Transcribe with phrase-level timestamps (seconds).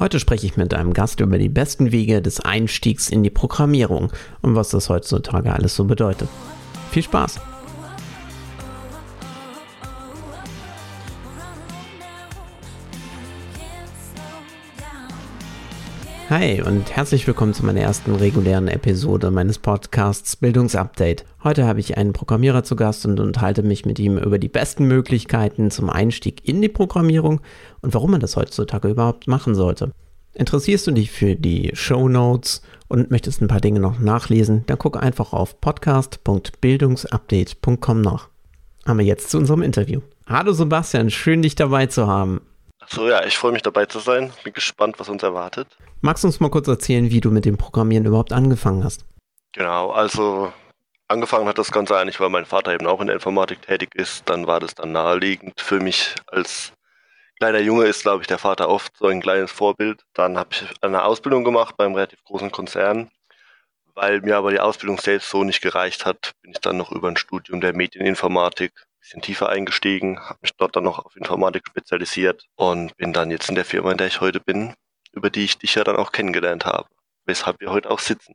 [0.00, 4.10] Heute spreche ich mit einem Gast über die besten Wege des Einstiegs in die Programmierung
[4.40, 6.30] und was das heutzutage alles so bedeutet.
[6.90, 7.38] Viel Spaß!
[16.30, 21.24] Hi und herzlich willkommen zu meiner ersten regulären Episode meines Podcasts Bildungsupdate.
[21.42, 24.86] Heute habe ich einen Programmierer zu Gast und unterhalte mich mit ihm über die besten
[24.86, 27.40] Möglichkeiten zum Einstieg in die Programmierung
[27.80, 29.90] und warum man das heutzutage überhaupt machen sollte.
[30.32, 34.78] Interessierst du dich für die Show Notes und möchtest ein paar Dinge noch nachlesen, dann
[34.78, 38.28] guck einfach auf podcast.bildungsupdate.com nach.
[38.84, 40.00] Aber jetzt zu unserem Interview.
[40.28, 42.40] Hallo Sebastian, schön dich dabei zu haben.
[42.92, 44.32] So ja, ich freue mich dabei zu sein.
[44.42, 45.68] Bin gespannt, was uns erwartet.
[46.00, 49.04] Magst du uns mal kurz erzählen, wie du mit dem Programmieren überhaupt angefangen hast?
[49.52, 50.52] Genau, also
[51.06, 54.28] angefangen hat das Ganze eigentlich, weil mein Vater eben auch in der Informatik tätig ist.
[54.28, 56.72] Dann war das dann naheliegend für mich als
[57.38, 60.02] kleiner Junge ist, glaube ich, der Vater oft so ein kleines Vorbild.
[60.12, 63.08] Dann habe ich eine Ausbildung gemacht beim relativ großen Konzern.
[63.94, 67.06] Weil mir aber die Ausbildung selbst so nicht gereicht hat, bin ich dann noch über
[67.06, 68.72] ein Studium der Medieninformatik
[69.10, 73.48] bisschen tiefer eingestiegen, habe mich dort dann noch auf Informatik spezialisiert und bin dann jetzt
[73.48, 74.74] in der Firma, in der ich heute bin,
[75.12, 76.88] über die ich dich ja dann auch kennengelernt habe,
[77.24, 78.34] weshalb wir heute auch sitzen.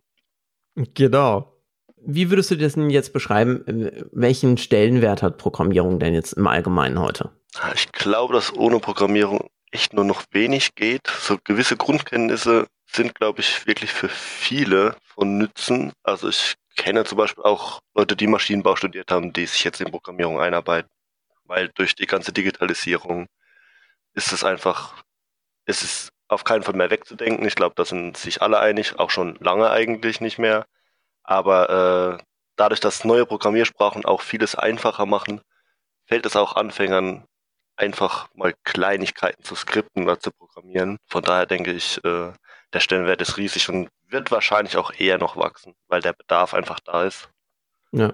[0.76, 1.54] Genau.
[1.98, 3.64] Wie würdest du das denn jetzt beschreiben?
[4.12, 7.32] Welchen Stellenwert hat Programmierung denn jetzt im Allgemeinen heute?
[7.74, 11.06] Ich glaube, dass ohne Programmierung echt nur noch wenig geht.
[11.08, 15.92] So gewisse Grundkenntnisse sind, glaube ich, wirklich für viele von Nützen.
[16.02, 19.92] Also ich kenne zum Beispiel auch Leute, die Maschinenbau studiert haben, die sich jetzt in
[19.92, 20.90] Programmierung einarbeiten.
[21.44, 23.28] Weil durch die ganze Digitalisierung
[24.14, 25.04] ist es einfach,
[25.66, 27.46] es ist auf keinen Fall mehr wegzudenken.
[27.46, 30.66] Ich glaube, da sind sich alle einig, auch schon lange eigentlich nicht mehr.
[31.24, 32.24] Aber äh,
[32.56, 35.42] dadurch, dass neue Programmiersprachen auch vieles einfacher machen,
[36.06, 37.26] fällt es auch Anfängern
[37.78, 40.98] einfach mal Kleinigkeiten zu skripten oder zu programmieren.
[41.08, 42.32] Von daher denke ich, äh,
[42.74, 46.80] der Stellenwert ist riesig und wird wahrscheinlich auch eher noch wachsen, weil der Bedarf einfach
[46.80, 47.30] da ist.
[47.92, 48.14] Ja.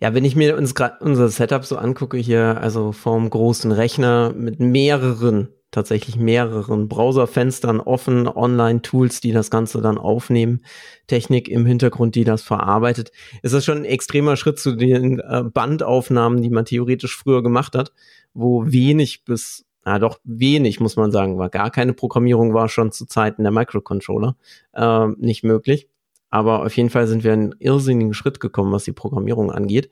[0.00, 4.58] Ja, wenn ich mir uns unser Setup so angucke hier, also vom großen Rechner mit
[4.58, 10.64] mehreren, tatsächlich mehreren Browserfenstern offen, Online-Tools, die das Ganze dann aufnehmen,
[11.06, 15.44] Technik im Hintergrund, die das verarbeitet, ist das schon ein extremer Schritt zu den äh,
[15.44, 17.92] Bandaufnahmen, die man theoretisch früher gemacht hat,
[18.34, 22.92] wo wenig bis ja doch wenig, muss man sagen, war gar keine Programmierung, war schon
[22.92, 24.36] zu Zeiten der Microcontroller
[24.74, 25.88] äh, nicht möglich.
[26.30, 29.90] Aber auf jeden Fall sind wir einen irrsinnigen Schritt gekommen, was die Programmierung angeht.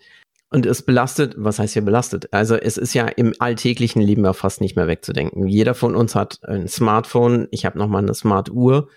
[0.48, 2.32] Und es belastet, was heißt hier belastet?
[2.32, 5.46] Also es ist ja im alltäglichen Leben ja fast nicht mehr wegzudenken.
[5.46, 7.46] Jeder von uns hat ein Smartphone.
[7.50, 8.88] Ich habe noch mal eine Smart Uhr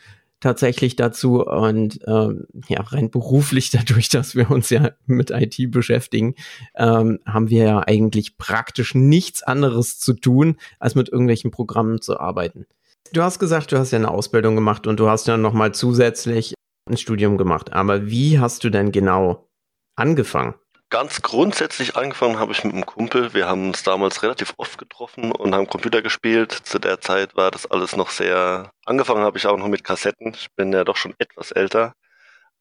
[0.44, 6.36] tatsächlich dazu und ähm, ja, rein beruflich dadurch, dass wir uns ja mit IT beschäftigen,
[6.76, 12.20] ähm, haben wir ja eigentlich praktisch nichts anderes zu tun, als mit irgendwelchen Programmen zu
[12.20, 12.66] arbeiten.
[13.14, 15.74] Du hast gesagt, du hast ja eine Ausbildung gemacht und du hast ja noch mal
[15.74, 16.54] zusätzlich
[16.90, 17.72] ein Studium gemacht.
[17.72, 19.48] Aber wie hast du denn genau
[19.96, 20.56] angefangen?
[20.94, 23.34] Ganz grundsätzlich angefangen habe ich mit einem Kumpel.
[23.34, 26.52] Wir haben uns damals relativ oft getroffen und haben Computer gespielt.
[26.52, 28.70] Zu der Zeit war das alles noch sehr.
[28.86, 30.36] Angefangen habe ich auch noch mit Kassetten.
[30.36, 31.94] Ich bin ja doch schon etwas älter.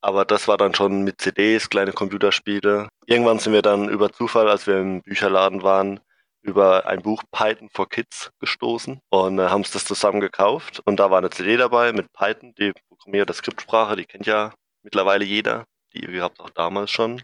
[0.01, 2.89] Aber das war dann schon mit CDs, kleine Computerspiele.
[3.05, 6.01] Irgendwann sind wir dann über Zufall, als wir im Bücherladen waren,
[6.41, 10.81] über ein Buch Python for Kids gestoßen und äh, haben uns das zusammen gekauft.
[10.87, 15.27] Und da war eine CD dabei mit Python, die programmierte Skriptsprache, die kennt ja mittlerweile
[15.27, 15.67] jeder.
[15.93, 17.23] Die gab es auch damals schon.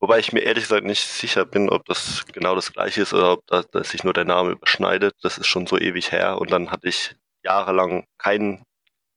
[0.00, 3.32] Wobei ich mir ehrlich gesagt nicht sicher bin, ob das genau das gleiche ist oder
[3.32, 5.14] ob da, dass sich nur der Name überschneidet.
[5.22, 8.64] Das ist schon so ewig her und dann hatte ich jahrelang kein,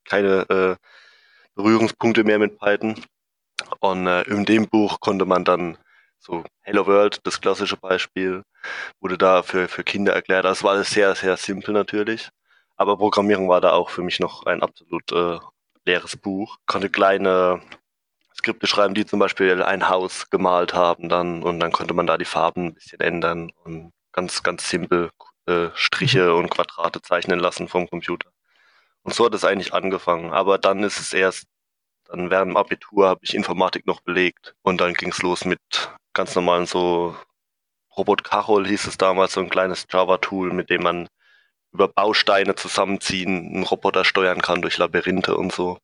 [0.06, 0.76] keine äh,
[1.56, 3.02] Berührungspunkte mehr mit Python.
[3.80, 5.78] Und äh, in dem Buch konnte man dann
[6.20, 8.44] so Hello World, das klassische Beispiel,
[9.00, 10.46] wurde da für, für Kinder erklärt.
[10.46, 12.30] Das war alles sehr, sehr simpel natürlich.
[12.76, 15.40] Aber Programmierung war da auch für mich noch ein absolut äh,
[15.86, 16.58] leeres Buch.
[16.66, 17.62] Konnte kleine
[18.44, 22.18] Skripte schreiben, die zum Beispiel ein Haus gemalt haben dann und dann konnte man da
[22.18, 25.12] die Farben ein bisschen ändern und ganz, ganz simpel
[25.46, 26.40] äh, Striche mhm.
[26.40, 28.30] und Quadrate zeichnen lassen vom Computer.
[29.04, 30.34] Und so hat es eigentlich angefangen.
[30.34, 31.46] Aber dann ist es erst,
[32.06, 35.62] dann während dem Abitur habe ich Informatik noch belegt und dann ging es los mit
[36.12, 37.16] ganz normalen so
[37.96, 41.08] Robot Carol hieß es damals, so ein kleines Java-Tool, mit dem man
[41.72, 45.78] über Bausteine zusammenziehen, einen Roboter steuern kann durch Labyrinthe und so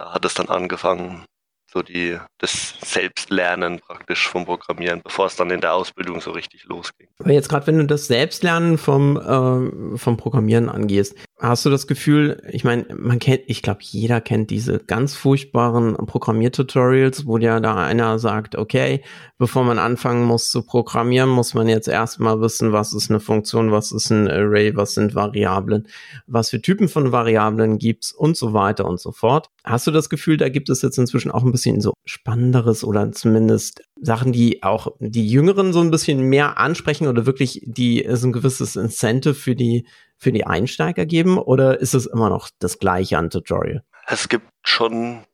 [0.00, 1.24] da hat es dann angefangen,
[1.70, 6.64] so die, das Selbstlernen praktisch vom Programmieren, bevor es dann in der Ausbildung so richtig
[6.64, 7.06] losging.
[7.18, 11.86] Aber jetzt gerade, wenn du das Selbstlernen vom, äh, vom Programmieren angehst, hast du das
[11.86, 17.60] Gefühl, ich meine, man kennt, ich glaube, jeder kennt diese ganz furchtbaren Programmiertutorials, wo ja
[17.60, 19.02] da einer sagt, okay,
[19.38, 23.72] bevor man anfangen muss zu programmieren, muss man jetzt erstmal wissen, was ist eine Funktion,
[23.72, 25.88] was ist ein Array, was sind Variablen,
[26.26, 29.48] was für Typen von Variablen gibt's und so weiter und so fort.
[29.64, 33.12] Hast du das Gefühl, da gibt es jetzt inzwischen auch ein bisschen so spannenderes oder
[33.12, 38.28] zumindest Sachen, die auch die Jüngeren so ein bisschen mehr ansprechen oder wirklich die so
[38.28, 39.86] ein gewisses Incentive für die
[40.16, 43.82] für die Einsteiger geben oder ist es immer noch das gleiche an Tutorial?
[44.06, 45.24] Es gibt schon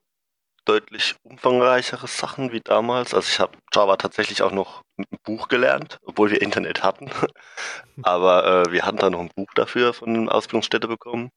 [0.65, 3.15] deutlich umfangreichere Sachen wie damals.
[3.15, 7.11] Also ich habe Java tatsächlich auch noch einem Buch gelernt, obwohl wir Internet hatten.
[8.03, 11.31] Aber äh, wir hatten da noch ein Buch dafür von der Ausbildungsstätte bekommen.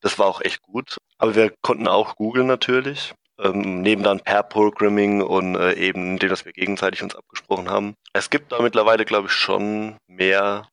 [0.00, 0.98] Das war auch echt gut.
[1.18, 3.14] Aber wir konnten auch googeln natürlich.
[3.38, 7.94] Ähm, neben dann Pair Programming und äh, eben dem, dass wir gegenseitig uns abgesprochen haben.
[8.12, 10.68] Es gibt da mittlerweile, glaube ich, schon mehr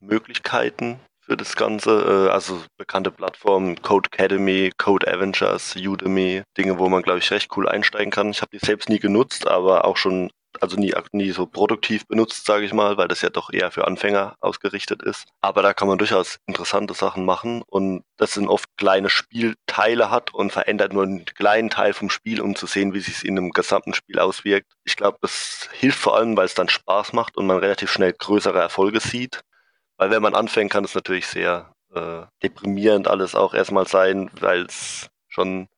[0.00, 2.28] Möglichkeiten, für das Ganze.
[2.28, 7.50] Äh, also bekannte Plattformen, Code Academy, Code Avengers, Udemy, Dinge, wo man, glaube ich, recht
[7.56, 8.30] cool einsteigen kann.
[8.30, 10.30] Ich habe die selbst nie genutzt, aber auch schon,
[10.62, 13.86] also nie, nie so produktiv benutzt, sage ich mal, weil das ja doch eher für
[13.86, 15.24] Anfänger ausgerichtet ist.
[15.40, 20.34] Aber da kann man durchaus interessante Sachen machen und das sind oft kleine Spielteile hat
[20.34, 23.38] und verändert nur einen kleinen Teil vom Spiel, um zu sehen, wie sich es in
[23.38, 24.72] einem gesamten Spiel auswirkt.
[24.84, 28.12] Ich glaube, das hilft vor allem, weil es dann Spaß macht und man relativ schnell
[28.12, 29.42] größere Erfolge sieht.
[29.96, 34.66] Weil wenn man anfängt, kann es natürlich sehr äh, deprimierend alles auch erstmal sein, weil
[34.66, 35.68] es schon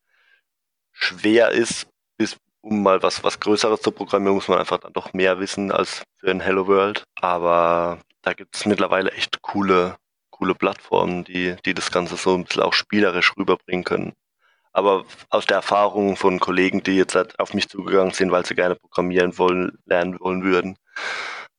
[0.93, 1.87] schwer ist,
[2.61, 6.03] um mal was, was Größeres zu programmieren, muss man einfach dann doch mehr wissen als
[6.19, 7.05] für ein Hello World.
[7.21, 9.97] Aber da gibt es mittlerweile echt coole,
[10.31, 14.13] coole Plattformen, die, die das Ganze so ein bisschen auch spielerisch rüberbringen können.
[14.73, 18.55] Aber aus der Erfahrung von Kollegen, die jetzt halt auf mich zugegangen sind, weil sie
[18.55, 20.77] gerne programmieren wollen, lernen wollen würden,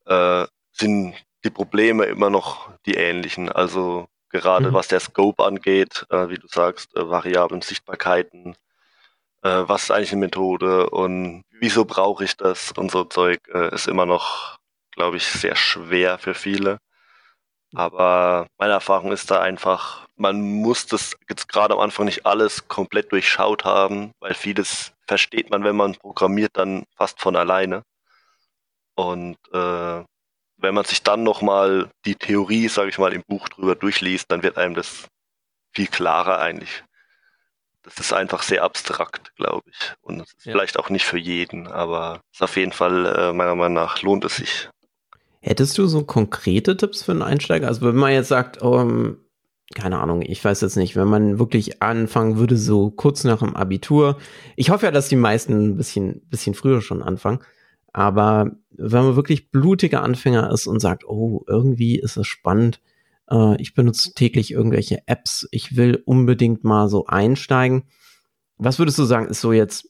[0.05, 3.51] äh, sind die Probleme immer noch die ähnlichen.
[3.51, 4.73] Also gerade mhm.
[4.73, 8.55] was der Scope angeht, äh, wie du sagst, äh, Variablen, Sichtbarkeiten,
[9.43, 13.73] äh, was ist eigentlich eine Methode und wieso brauche ich das und so Zeug, äh,
[13.73, 14.57] ist immer noch,
[14.91, 16.79] glaube ich, sehr schwer für viele.
[17.75, 22.67] Aber meine Erfahrung ist da einfach, man muss das jetzt gerade am Anfang nicht alles
[22.67, 27.83] komplett durchschaut haben, weil vieles versteht man, wenn man programmiert, dann fast von alleine.
[28.95, 30.03] Und äh,
[30.57, 34.43] wenn man sich dann nochmal die Theorie, sage ich mal, im Buch drüber durchliest, dann
[34.43, 35.07] wird einem das
[35.71, 36.83] viel klarer eigentlich.
[37.83, 39.93] Das ist einfach sehr abstrakt, glaube ich.
[40.01, 40.51] Und es ist ja.
[40.51, 44.01] vielleicht auch nicht für jeden, aber es ist auf jeden Fall, äh, meiner Meinung nach,
[44.01, 44.69] lohnt es sich.
[45.41, 47.67] Hättest du so konkrete Tipps für einen Einsteiger?
[47.67, 49.17] Also wenn man jetzt sagt, um,
[49.73, 53.55] keine Ahnung, ich weiß jetzt nicht, wenn man wirklich anfangen würde, so kurz nach dem
[53.55, 54.17] Abitur.
[54.55, 57.39] Ich hoffe ja, dass die meisten ein bisschen, bisschen früher schon anfangen.
[57.93, 62.81] Aber wenn man wirklich blutiger Anfänger ist und sagt, oh, irgendwie ist es spannend,
[63.29, 67.89] äh, ich benutze täglich irgendwelche Apps, ich will unbedingt mal so einsteigen.
[68.57, 69.89] Was würdest du sagen, ist so jetzt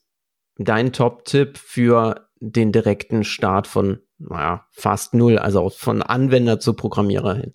[0.57, 7.35] dein Top-Tipp für den direkten Start von, naja, fast null, also von Anwender zu Programmierer
[7.35, 7.53] hin?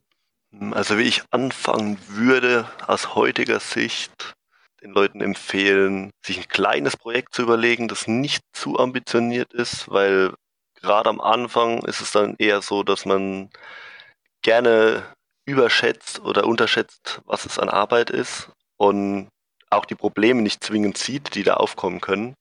[0.73, 4.35] Also wie ich anfangen würde aus heutiger Sicht,
[4.83, 10.35] den Leuten empfehlen, sich ein kleines Projekt zu überlegen, das nicht zu ambitioniert ist, weil
[10.81, 13.51] gerade am Anfang ist es dann eher so, dass man
[14.43, 15.03] gerne
[15.46, 19.29] überschätzt oder unterschätzt, was es an Arbeit ist und
[19.70, 22.35] auch die Probleme nicht zwingend sieht, die da aufkommen können.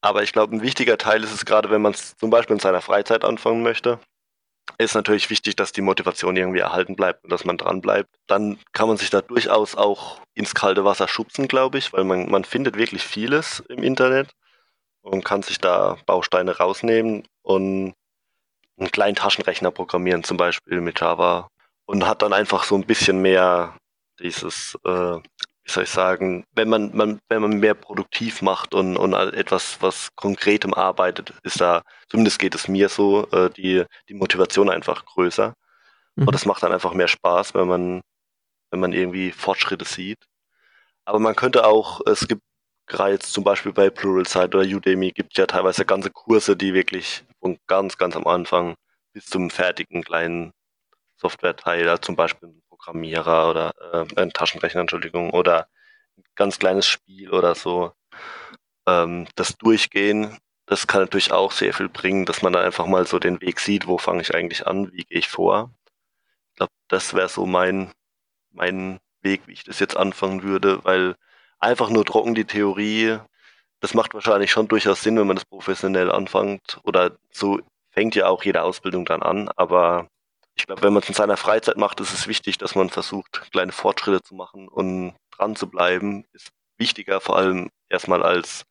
[0.00, 2.60] Aber ich glaube, ein wichtiger Teil ist es gerade, wenn man es zum Beispiel in
[2.60, 4.00] seiner Freizeit anfangen möchte,
[4.78, 8.08] ist natürlich wichtig, dass die Motivation irgendwie erhalten bleibt und dass man dran bleibt.
[8.26, 12.30] Dann kann man sich da durchaus auch ins kalte Wasser schubsen, glaube ich, weil man,
[12.30, 14.30] man findet wirklich vieles im Internet
[15.02, 17.94] und kann sich da Bausteine rausnehmen und
[18.78, 21.48] einen kleinen Taschenrechner programmieren, zum Beispiel mit Java
[21.86, 23.76] und hat dann einfach so ein bisschen mehr
[24.20, 25.18] dieses, äh,
[25.64, 29.80] wie soll ich sagen, wenn man, man, wenn man mehr produktiv macht und, und etwas,
[29.80, 35.04] was konkretem arbeitet, ist da, zumindest geht es mir so, äh, die, die Motivation einfach
[35.04, 35.54] größer.
[36.16, 36.26] Mhm.
[36.26, 38.00] Und das macht dann einfach mehr Spaß, wenn man,
[38.70, 40.18] wenn man irgendwie Fortschritte sieht.
[41.04, 42.42] Aber man könnte auch, es gibt
[42.86, 46.74] gerade jetzt zum Beispiel bei Pluralsight oder Udemy gibt es ja teilweise ganze Kurse, die
[46.74, 48.74] wirklich von ganz, ganz am Anfang
[49.12, 50.52] bis zum fertigen kleinen
[51.22, 55.68] Softwareteil, also zum Beispiel ein Programmierer oder äh, ein Taschenrechner, Entschuldigung, oder
[56.18, 57.92] ein ganz kleines Spiel oder so,
[58.86, 60.36] ähm, das Durchgehen,
[60.66, 63.60] das kann natürlich auch sehr viel bringen, dass man dann einfach mal so den Weg
[63.60, 65.70] sieht, wo fange ich eigentlich an, wie gehe ich vor.
[66.50, 67.92] Ich glaube, das wäre so mein,
[68.52, 71.16] mein Weg, wie ich das jetzt anfangen würde, weil
[71.60, 73.18] einfach nur trocken die Theorie,
[73.80, 76.80] das macht wahrscheinlich schon durchaus Sinn, wenn man das professionell anfängt.
[76.84, 77.60] Oder so
[77.90, 80.08] fängt ja auch jede Ausbildung dann an, aber
[80.54, 83.50] ich glaube, wenn man es in seiner Freizeit macht, ist es wichtig, dass man versucht,
[83.52, 86.24] kleine Fortschritte zu machen und dran zu bleiben.
[86.32, 88.64] Ist wichtiger vor allem erstmal als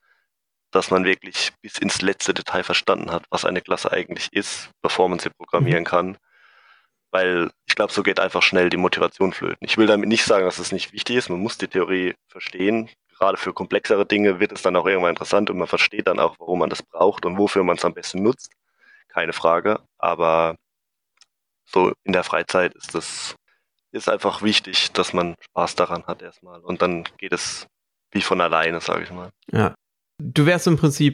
[0.72, 5.10] dass man wirklich bis ins letzte Detail verstanden hat, was eine Klasse eigentlich ist, bevor
[5.10, 6.18] man sie programmieren kann.
[7.12, 9.66] Weil ich glaube, so geht einfach schnell die Motivation flöten.
[9.68, 11.30] Ich will damit nicht sagen, dass es nicht wichtig ist.
[11.30, 12.90] Man muss die Theorie verstehen.
[13.20, 16.38] Gerade für komplexere Dinge wird es dann auch irgendwann interessant und man versteht dann auch,
[16.40, 18.54] warum man das braucht und wofür man es am besten nutzt.
[19.10, 19.82] Keine Frage.
[19.98, 20.56] Aber
[21.66, 23.36] so in der Freizeit ist es
[23.94, 26.62] ist einfach wichtig, dass man Spaß daran hat erstmal.
[26.62, 27.68] Und dann geht es
[28.12, 29.32] wie von alleine, sage ich mal.
[29.52, 29.76] Ja,
[30.22, 31.14] Du wärst im Prinzip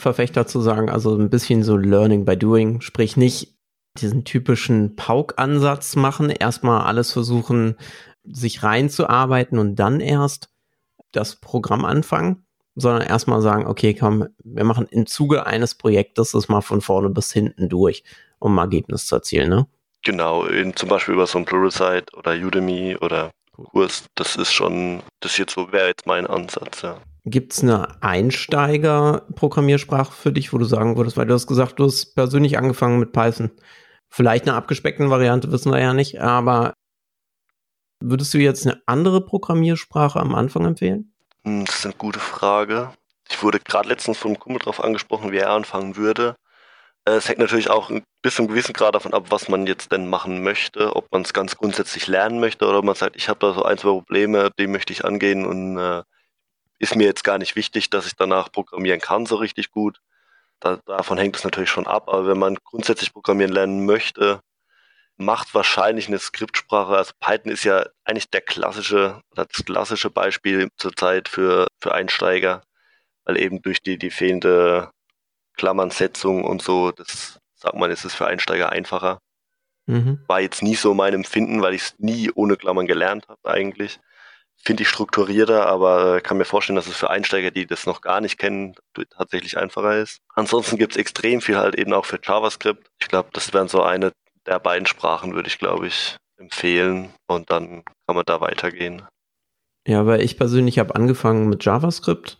[0.00, 3.54] Verfechter zu sagen, also ein bisschen so Learning by Doing, sprich nicht
[3.98, 7.76] diesen typischen Pauk-Ansatz machen, erstmal alles versuchen,
[8.24, 10.48] sich reinzuarbeiten und dann erst
[11.12, 16.48] das Programm anfangen, sondern erstmal sagen, okay, komm, wir machen im Zuge eines Projektes das
[16.48, 18.02] mal von vorne bis hinten durch,
[18.42, 19.66] um Ergebnis zu erzielen, ne?
[20.04, 25.02] Genau, in, zum Beispiel über so ein Pluralsight oder Udemy oder Kurs, das ist schon,
[25.20, 27.00] das jetzt so wäre jetzt mein Ansatz, ja.
[27.24, 31.84] Gibt es eine Einsteiger-Programmiersprache für dich, wo du sagen würdest, weil du hast gesagt, du
[31.84, 33.52] hast persönlich angefangen mit Python.
[34.08, 36.72] Vielleicht eine abgespeckte Variante, wissen wir ja nicht, aber
[38.00, 41.14] würdest du jetzt eine andere Programmiersprache am Anfang empfehlen?
[41.44, 42.90] Hm, das ist eine gute Frage.
[43.30, 46.34] Ich wurde gerade letztens vom Kumpel darauf angesprochen, wie er anfangen würde.
[47.04, 47.90] Äh, es hängt natürlich auch
[48.22, 51.32] bis zum gewissen Grad davon ab, was man jetzt denn machen möchte, ob man es
[51.32, 54.50] ganz grundsätzlich lernen möchte oder ob man sagt, ich habe da so ein, zwei Probleme,
[54.58, 56.02] die möchte ich angehen und äh,
[56.78, 60.00] ist mir jetzt gar nicht wichtig, dass ich danach programmieren kann so richtig gut.
[60.60, 64.40] Da, davon hängt es natürlich schon ab, aber wenn man grundsätzlich programmieren lernen möchte,
[65.16, 71.28] macht wahrscheinlich eine Skriptsprache, also Python ist ja eigentlich der klassische, das klassische Beispiel zurzeit
[71.28, 72.62] für, für Einsteiger,
[73.24, 74.90] weil eben durch die, die fehlende
[75.56, 79.18] Klammernsetzung und so, das sagt man, ist es für Einsteiger einfacher.
[79.86, 80.20] Mhm.
[80.26, 83.98] War jetzt nie so mein Empfinden, weil ich es nie ohne Klammern gelernt habe eigentlich
[84.62, 88.20] finde ich strukturierter, aber kann mir vorstellen, dass es für Einsteiger, die das noch gar
[88.20, 88.74] nicht kennen,
[89.10, 90.20] tatsächlich einfacher ist.
[90.34, 92.88] Ansonsten gibt es extrem viel halt eben auch für JavaScript.
[93.00, 94.12] Ich glaube, das wären so eine
[94.46, 97.12] der beiden Sprachen, würde ich, glaube ich, empfehlen.
[97.26, 99.02] Und dann kann man da weitergehen.
[99.86, 102.38] Ja, weil ich persönlich habe angefangen mit JavaScript.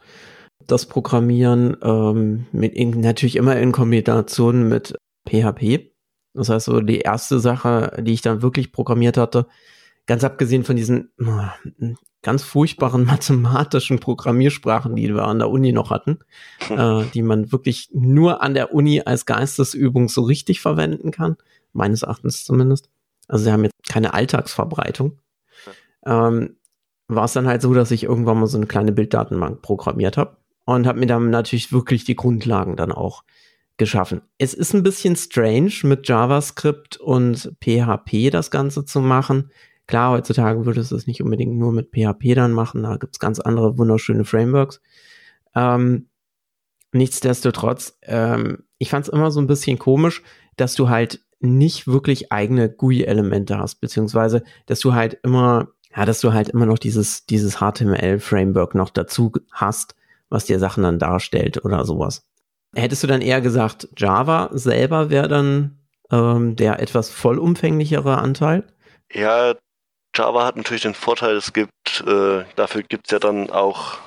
[0.67, 4.95] Das Programmieren ähm, mit natürlich immer in Kombination mit
[5.29, 5.93] PHP.
[6.35, 9.47] Das heißt, so die erste Sache, die ich dann wirklich programmiert hatte,
[10.07, 11.11] ganz abgesehen von diesen
[12.23, 16.19] ganz furchtbaren mathematischen Programmiersprachen, die wir an der Uni noch hatten,
[16.71, 21.37] äh, die man wirklich nur an der Uni als Geistesübung so richtig verwenden kann,
[21.73, 22.89] meines Erachtens zumindest.
[23.29, 25.19] Also sie haben jetzt keine Alltagsverbreitung.
[26.05, 26.57] Ähm,
[27.09, 30.37] war es dann halt so, dass ich irgendwann mal so eine kleine Bilddatenbank programmiert habe
[30.65, 33.25] und habe mir dann natürlich wirklich die Grundlagen dann auch
[33.77, 34.23] geschaffen.
[34.39, 39.51] Es ist ein bisschen strange mit JavaScript und PHP das Ganze zu machen,
[39.87, 43.19] Klar, heutzutage würdest du es nicht unbedingt nur mit PHP dann machen, da gibt es
[43.19, 44.81] ganz andere wunderschöne Frameworks.
[45.55, 46.09] Ähm,
[46.93, 50.23] nichtsdestotrotz, ähm, ich fand es immer so ein bisschen komisch,
[50.57, 56.21] dass du halt nicht wirklich eigene GUI-Elemente hast, beziehungsweise dass du halt immer, ja, dass
[56.21, 59.97] du halt immer noch dieses, dieses HTML-Framework noch dazu hast,
[60.33, 62.23] was dir Sachen dann darstellt oder sowas.
[62.75, 65.79] Hättest du dann eher gesagt, Java selber wäre dann
[66.11, 68.65] ähm, der etwas vollumfänglichere Anteil?
[69.13, 69.55] Ja,
[70.15, 73.99] Java hat natürlich den Vorteil, es gibt, äh, dafür gibt es ja dann auch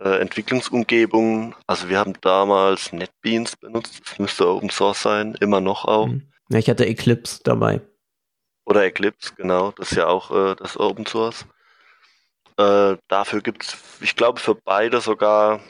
[0.00, 1.54] äh, Entwicklungsumgebungen.
[1.66, 6.08] Also wir haben damals NetBeans benutzt, das müsste Open Source sein, immer noch auch.
[6.08, 6.28] Mhm.
[6.48, 7.80] Ja, ich hatte Eclipse dabei.
[8.64, 11.46] Oder Eclipse, genau, das ist ja auch äh, das Open Source.
[12.62, 15.60] Äh, dafür gibt es, ich glaube, für beide sogar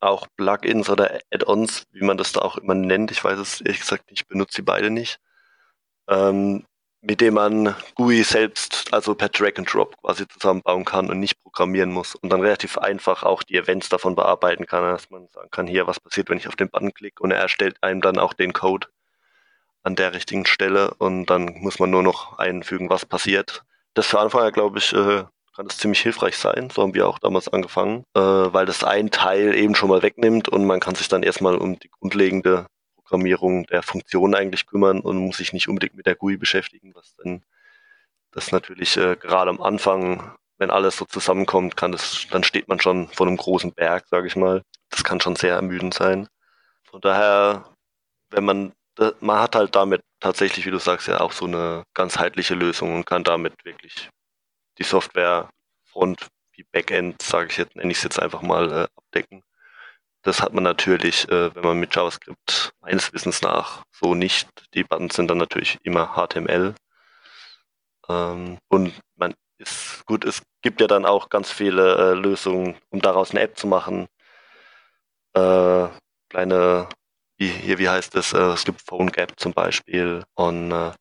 [0.00, 3.10] auch Plugins oder Add-ons, wie man das da auch immer nennt.
[3.12, 5.20] Ich weiß es ehrlich gesagt nicht, ich benutze sie beide nicht.
[6.08, 6.64] Ähm,
[7.02, 11.40] mit dem man GUI selbst, also per Drag and Drop quasi zusammenbauen kann und nicht
[11.42, 15.50] programmieren muss und dann relativ einfach auch die Events davon bearbeiten kann, dass man sagen
[15.50, 18.18] kann, hier, was passiert, wenn ich auf den Button klicke und er erstellt einem dann
[18.18, 18.88] auch den Code
[19.84, 23.64] an der richtigen Stelle und dann muss man nur noch einfügen, was passiert.
[23.94, 25.24] Das für Anfänger, glaube ich, äh,
[25.56, 26.68] kann das ziemlich hilfreich sein.
[26.70, 30.48] So haben wir auch damals angefangen, äh, weil das ein Teil eben schon mal wegnimmt
[30.48, 35.16] und man kann sich dann erstmal um die grundlegende Programmierung der Funktion eigentlich kümmern und
[35.16, 37.42] muss sich nicht unbedingt mit der GUI beschäftigen, was dann
[38.32, 42.80] das natürlich äh, gerade am Anfang, wenn alles so zusammenkommt, kann das, dann steht man
[42.80, 44.62] schon vor einem großen Berg, sage ich mal.
[44.90, 46.28] Das kann schon sehr ermüdend sein.
[46.84, 47.72] Von daher,
[48.30, 48.72] wenn man,
[49.20, 53.06] man hat halt damit tatsächlich, wie du sagst, ja auch so eine ganzheitliche Lösung und
[53.06, 54.10] kann damit wirklich
[54.78, 55.50] die Software
[55.84, 59.42] Front wie Backend, sage ich jetzt, nenne ich es jetzt einfach mal, äh, abdecken
[60.22, 64.48] Das hat man natürlich, äh, wenn man mit JavaScript meines Wissens nach so nicht.
[64.74, 66.74] Die Buttons sind dann natürlich immer HTML.
[68.08, 73.00] Ähm, und man ist gut, es gibt ja dann auch ganz viele äh, Lösungen, um
[73.00, 74.06] daraus eine App zu machen.
[75.34, 75.88] Äh,
[76.30, 76.88] kleine,
[77.36, 78.32] wie hier, wie heißt es?
[78.32, 80.24] Äh, es gibt PhoneGap zum Beispiel.
[80.34, 80.92] Und äh,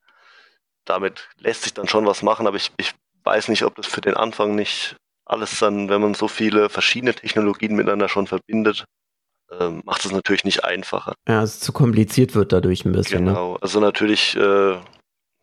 [0.86, 2.94] damit lässt sich dann schon was machen, aber ich, ich
[3.26, 7.14] weiß nicht, ob das für den Anfang nicht alles dann, wenn man so viele verschiedene
[7.14, 8.86] Technologien miteinander schon verbindet,
[9.52, 11.14] äh, macht es natürlich nicht einfacher.
[11.28, 13.26] Ja, es zu kompliziert wird dadurch ein bisschen.
[13.26, 13.32] Ne?
[13.32, 13.60] Genau, ne?
[13.62, 14.78] also natürlich äh,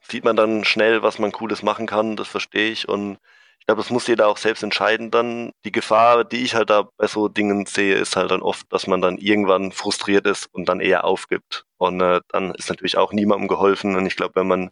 [0.00, 3.18] sieht man dann schnell, was man Cooles machen kann, das verstehe ich und
[3.62, 5.52] ich glaube, das muss jeder auch selbst entscheiden dann.
[5.64, 8.88] Die Gefahr, die ich halt da bei so Dingen sehe, ist halt dann oft, dass
[8.88, 11.64] man dann irgendwann frustriert ist und dann eher aufgibt.
[11.78, 13.94] Und äh, dann ist natürlich auch niemandem geholfen.
[13.94, 14.70] Und ich glaube, wenn man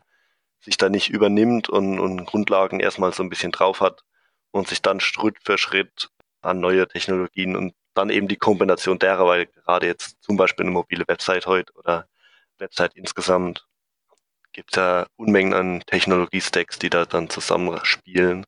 [0.61, 4.03] sich da nicht übernimmt und, und Grundlagen erstmal so ein bisschen drauf hat
[4.51, 6.11] und sich dann Schritt für Schritt
[6.43, 10.73] an neue Technologien und dann eben die Kombination derer, weil gerade jetzt zum Beispiel eine
[10.73, 12.07] mobile Website heute oder
[12.59, 13.67] Website insgesamt
[14.53, 18.45] gibt es ja Unmengen an Technologiestacks, die da dann zusammenspielen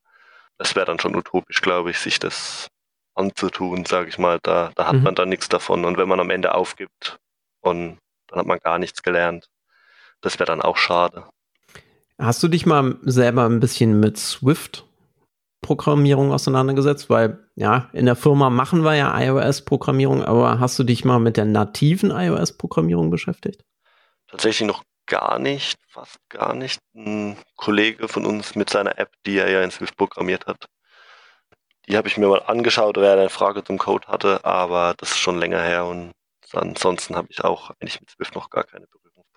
[0.62, 2.69] es wäre dann schon utopisch, glaube ich, sich das
[3.14, 4.38] anzutun, sage ich mal.
[4.42, 5.02] Da, da hat mhm.
[5.02, 5.85] man dann nichts davon.
[5.85, 7.19] Und wenn man am Ende aufgibt
[7.61, 9.49] und dann hat man gar nichts gelernt,
[10.21, 11.28] das wäre dann auch schade.
[12.23, 14.87] Hast du dich mal selber ein bisschen mit Swift
[15.61, 17.11] Programmierung auseinandergesetzt?
[17.11, 21.37] Weil ja, in der Firma machen wir ja iOS-Programmierung, aber hast du dich mal mit
[21.37, 23.64] der nativen iOS-Programmierung beschäftigt?
[24.29, 26.79] Tatsächlich noch gar nicht, fast gar nicht.
[26.95, 30.67] Ein Kollege von uns mit seiner App, die er ja in Swift programmiert hat,
[31.88, 35.11] die habe ich mir mal angeschaut, weil er eine Frage zum Code hatte, aber das
[35.11, 36.12] ist schon länger her und
[36.52, 38.87] ansonsten habe ich auch eigentlich mit Swift noch gar keine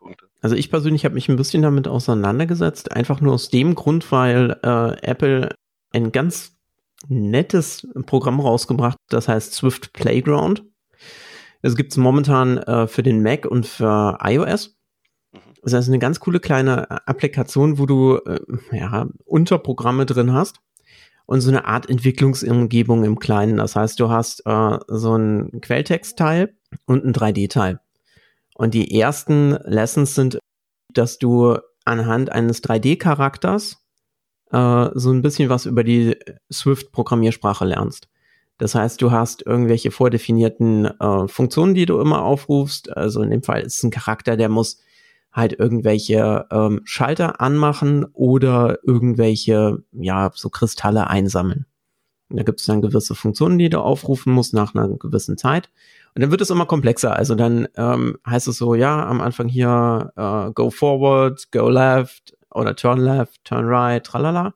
[0.06, 0.28] Berührungspunkte.
[0.42, 4.58] Also ich persönlich habe mich ein bisschen damit auseinandergesetzt, einfach nur aus dem Grund, weil
[4.64, 5.56] äh, Apple
[5.92, 6.56] ein ganz
[7.08, 10.64] nettes Programm rausgebracht, das heißt Swift Playground.
[11.62, 14.78] Es gibt es momentan äh, für den Mac und für iOS.
[15.64, 18.40] Das heißt, eine ganz coole kleine äh, Applikation, wo du äh,
[18.72, 20.60] ja, Unterprogramme drin hast
[21.26, 23.58] und so eine Art Entwicklungsumgebung im Kleinen.
[23.58, 27.80] Das heißt, du hast äh, so ein Quelltextteil und ein 3D-Teil.
[28.56, 30.40] Und die ersten Lessons sind,
[30.94, 33.78] dass du anhand eines 3D-Charakters
[34.52, 36.18] äh, so ein bisschen was über die
[36.52, 38.08] Swift-Programmiersprache lernst.
[38.58, 42.96] Das heißt, du hast irgendwelche vordefinierten äh, Funktionen, die du immer aufrufst.
[42.96, 44.80] Also in dem Fall ist es ein Charakter, der muss
[45.34, 51.66] halt irgendwelche ähm, Schalter anmachen oder irgendwelche, ja, so Kristalle einsammeln.
[52.30, 55.70] Da gibt es dann gewisse Funktionen, die du aufrufen musst nach einer gewissen Zeit.
[56.16, 57.16] Und dann wird es immer komplexer.
[57.16, 62.38] Also dann ähm, heißt es so, ja, am Anfang hier äh, go forward, go left
[62.52, 64.54] oder turn left, turn right, tralala.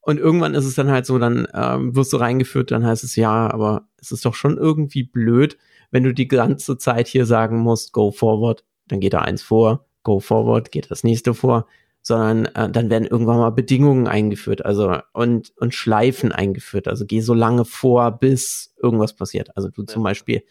[0.00, 3.14] Und irgendwann ist es dann halt so, dann ähm, wirst du reingeführt, dann heißt es
[3.16, 5.56] ja, aber es ist doch schon irgendwie blöd,
[5.92, 9.86] wenn du die ganze Zeit hier sagen musst, go forward, dann geht da eins vor,
[10.02, 11.66] go forward, geht das nächste vor,
[12.02, 16.88] sondern äh, dann werden irgendwann mal Bedingungen eingeführt, also und, und Schleifen eingeführt.
[16.88, 19.56] Also geh so lange vor, bis irgendwas passiert.
[19.56, 19.86] Also du ja.
[19.86, 20.42] zum Beispiel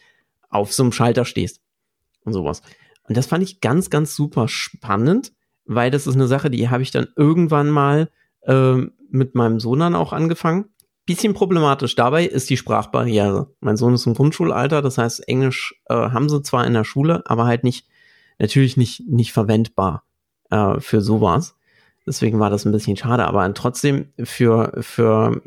[0.50, 1.62] auf so einem Schalter stehst
[2.24, 2.62] und sowas.
[3.08, 5.34] Und das fand ich ganz, ganz super spannend,
[5.66, 8.10] weil das ist eine Sache, die habe ich dann irgendwann mal
[8.42, 8.76] äh,
[9.10, 10.66] mit meinem Sohn dann auch angefangen.
[11.06, 13.54] Bisschen problematisch dabei ist die Sprachbarriere.
[13.60, 17.22] Mein Sohn ist im Grundschulalter, das heißt, Englisch äh, haben sie zwar in der Schule,
[17.26, 17.88] aber halt nicht
[18.40, 20.04] natürlich nicht, nicht verwendbar
[20.50, 21.56] äh, für sowas.
[22.06, 25.42] Deswegen war das ein bisschen schade, aber trotzdem für, für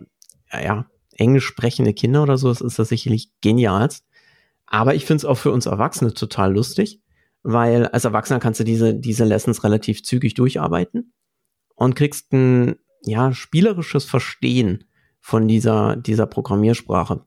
[0.52, 4.04] ja, englisch sprechende Kinder oder so ist das sicherlich genialst.
[4.70, 7.00] Aber ich finde es auch für uns Erwachsene total lustig,
[7.42, 11.14] weil als Erwachsener kannst du diese, diese Lessons relativ zügig durcharbeiten
[11.74, 14.84] und kriegst ein ja, spielerisches Verstehen
[15.20, 17.24] von dieser, dieser Programmiersprache.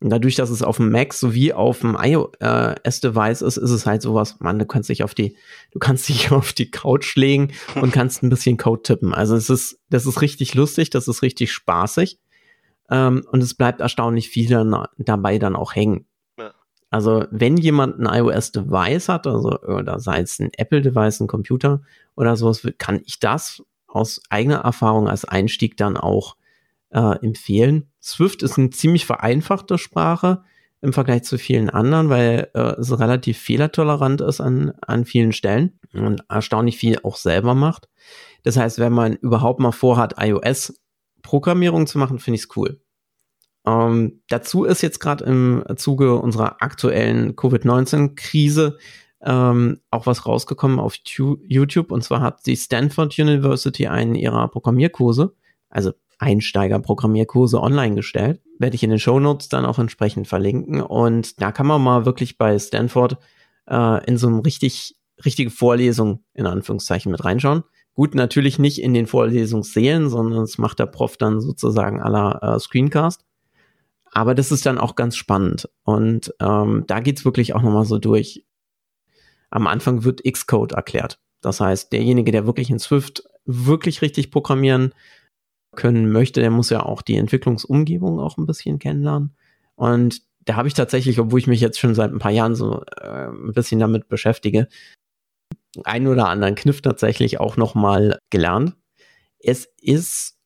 [0.00, 4.02] Und dadurch, dass es auf dem Mac sowie auf dem iOS-Device ist, ist es halt
[4.02, 5.36] sowas, man, du kannst dich auf die,
[5.72, 9.14] du kannst dich auf die Couch legen und kannst ein bisschen Code tippen.
[9.14, 12.20] Also es ist, das ist richtig lustig, das ist richtig spaßig.
[12.90, 16.06] Ähm, und es bleibt erstaunlich viel dann, dabei dann auch hängen.
[16.96, 21.82] Also wenn jemand ein iOS-Device hat, also oder sei es ein Apple-Device, ein Computer
[22.16, 26.36] oder sowas, kann ich das aus eigener Erfahrung als Einstieg dann auch
[26.88, 27.90] äh, empfehlen.
[28.02, 30.42] Swift ist eine ziemlich vereinfachte Sprache
[30.80, 35.78] im Vergleich zu vielen anderen, weil äh, es relativ fehlertolerant ist an, an vielen Stellen
[35.92, 37.90] und erstaunlich viel auch selber macht.
[38.42, 42.80] Das heißt, wenn man überhaupt mal vorhat, iOS-Programmierung zu machen, finde ich es cool.
[43.66, 48.78] Ähm, dazu ist jetzt gerade im Zuge unserer aktuellen Covid-19-Krise
[49.22, 51.90] ähm, auch was rausgekommen auf YouTube.
[51.90, 55.34] Und zwar hat die Stanford University einen ihrer Programmierkurse
[55.76, 58.40] also Einsteiger-Programmierkurse online gestellt.
[58.58, 60.80] Werde ich in den Show Notes dann auch entsprechend verlinken.
[60.80, 63.18] Und da kann man mal wirklich bei Stanford
[63.68, 67.64] äh, in so einem richtig, richtige Vorlesung in Anführungszeichen mit reinschauen.
[67.92, 72.58] Gut, natürlich nicht in den Vorlesungssälen, sondern das macht der Prof dann sozusagen aller äh,
[72.58, 73.25] Screencast.
[74.16, 75.68] Aber das ist dann auch ganz spannend.
[75.82, 78.46] Und ähm, da geht's wirklich auch nochmal so durch.
[79.50, 81.20] Am Anfang wird Xcode erklärt.
[81.42, 84.94] Das heißt, derjenige, der wirklich in Swift wirklich richtig programmieren
[85.74, 89.36] können möchte, der muss ja auch die Entwicklungsumgebung auch ein bisschen kennenlernen.
[89.74, 92.84] Und da habe ich tatsächlich, obwohl ich mich jetzt schon seit ein paar Jahren so
[92.98, 94.66] äh, ein bisschen damit beschäftige,
[95.84, 98.76] einen oder anderen Kniff tatsächlich auch noch mal gelernt.
[99.40, 100.38] Es ist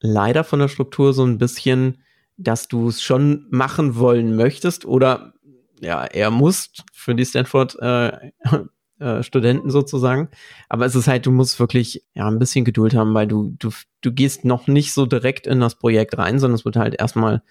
[0.00, 2.02] leider von der Struktur so ein bisschen,
[2.38, 5.34] dass du es schon machen wollen möchtest oder
[5.80, 8.30] ja, er muss für die Stanford äh,
[8.98, 10.28] äh, Studenten sozusagen.
[10.68, 13.70] Aber es ist halt, du musst wirklich ja ein bisschen Geduld haben, weil du, du,
[14.00, 17.42] du gehst noch nicht so direkt in das Projekt rein, sondern es wird halt erstmal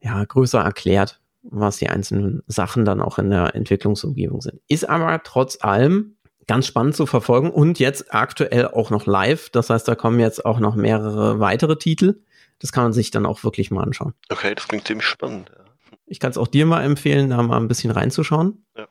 [0.00, 4.60] ja größer erklärt, was die einzelnen Sachen dann auch in der Entwicklungsumgebung sind.
[4.68, 9.50] Ist aber trotz allem ganz spannend zu verfolgen und jetzt aktuell auch noch live.
[9.50, 12.20] Das heißt, da kommen jetzt auch noch mehrere weitere Titel.
[12.58, 14.14] Das kann man sich dann auch wirklich mal anschauen.
[14.30, 15.50] Okay, das klingt ziemlich spannend.
[15.54, 15.64] Ja.
[16.06, 18.64] Ich kann es auch dir mal empfehlen, da mal ein bisschen reinzuschauen.
[18.76, 18.88] Ja.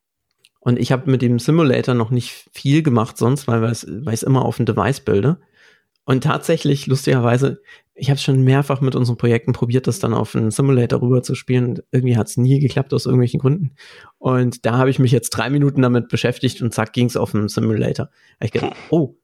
[0.60, 4.46] Und ich habe mit dem Simulator noch nicht viel gemacht sonst, weil ich es immer
[4.46, 5.40] auf ein Device bilde.
[6.06, 7.62] Und tatsächlich, lustigerweise,
[7.96, 11.36] ich habe schon mehrfach mit unseren Projekten probiert, das dann auf einen Simulator rüber zu
[11.36, 11.80] spielen.
[11.92, 13.76] Irgendwie hat es nie geklappt aus irgendwelchen Gründen.
[14.18, 17.36] Und da habe ich mich jetzt drei Minuten damit beschäftigt und zack, ging es auf
[17.36, 18.10] einen Simulator.
[18.40, 19.16] Da ich gedacht, oh,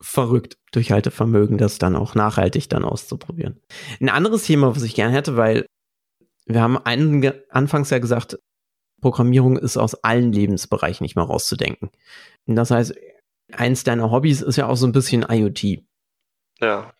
[0.00, 3.60] verrückt, Durchhaltevermögen, das dann auch nachhaltig dann auszuprobieren.
[4.00, 5.66] Ein anderes Thema, was ich gerne hätte, weil
[6.46, 8.38] wir haben einen, anfangs ja gesagt,
[9.00, 11.90] Programmierung ist aus allen Lebensbereichen nicht mehr rauszudenken.
[12.46, 12.94] Und das heißt,
[13.52, 15.84] eins deiner Hobbys ist ja auch so ein bisschen IoT.
[16.60, 16.92] Ja.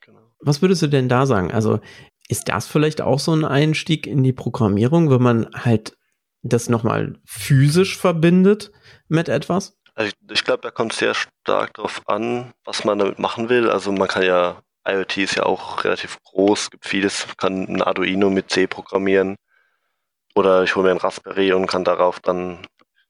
[0.43, 1.53] Was würdest du denn da sagen?
[1.53, 1.81] Also
[2.29, 5.97] ist das vielleicht auch so ein Einstieg in die Programmierung, wenn man halt
[6.43, 8.73] das nochmal physisch verbindet
[9.09, 9.79] mit etwas?
[9.95, 13.71] Also ich, ich glaube, da kommt sehr stark darauf an, was man damit machen will.
[13.71, 18.31] Also man kann ja, IoT ist ja auch relativ groß, gibt vieles, kann ein Arduino
[18.31, 19.37] mit C programmieren.
[20.35, 22.67] Oder ich hole mir ein Raspberry und kann darauf dann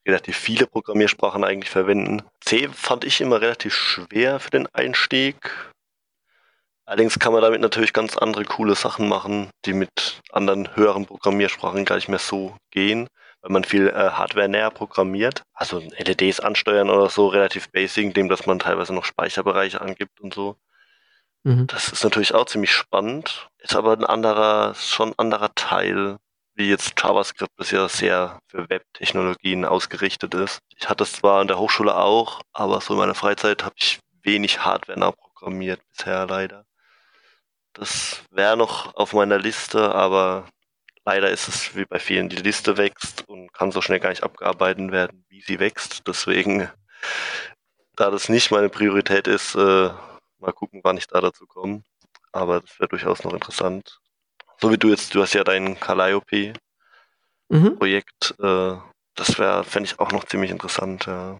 [0.06, 2.22] relativ viele Programmiersprachen eigentlich verwenden.
[2.40, 5.36] C fand ich immer relativ schwer für den Einstieg.
[6.84, 11.84] Allerdings kann man damit natürlich ganz andere coole Sachen machen, die mit anderen höheren Programmiersprachen
[11.84, 13.08] gar nicht mehr so gehen,
[13.40, 15.42] weil man viel äh, Hardware näher programmiert.
[15.52, 20.34] Also LEDs ansteuern oder so, relativ basic, indem dass man teilweise noch Speicherbereiche angibt und
[20.34, 20.56] so.
[21.44, 21.66] Mhm.
[21.68, 23.48] Das ist natürlich auch ziemlich spannend.
[23.58, 26.18] Ist aber ein anderer, schon ein anderer Teil
[26.54, 30.58] wie jetzt JavaScript bisher sehr für Web-Technologien ausgerichtet ist.
[30.76, 34.00] Ich hatte es zwar in der Hochschule auch, aber so in meiner Freizeit habe ich
[34.22, 36.64] wenig Hardware nachprogrammiert bisher leider.
[37.74, 40.48] Das wäre noch auf meiner Liste, aber
[41.04, 44.22] leider ist es wie bei vielen, die Liste wächst und kann so schnell gar nicht
[44.22, 46.06] abgearbeitet werden, wie sie wächst.
[46.06, 46.70] Deswegen,
[47.96, 49.90] da das nicht meine Priorität ist, äh,
[50.38, 51.82] mal gucken, wann ich da dazu komme.
[52.32, 53.98] Aber das wäre durchaus noch interessant.
[54.60, 58.34] So wie du jetzt, du hast ja dein Calliope-Projekt.
[58.38, 58.44] Mhm.
[58.44, 58.76] Äh,
[59.14, 61.06] das wäre, fände ich auch noch ziemlich interessant.
[61.06, 61.38] Ja.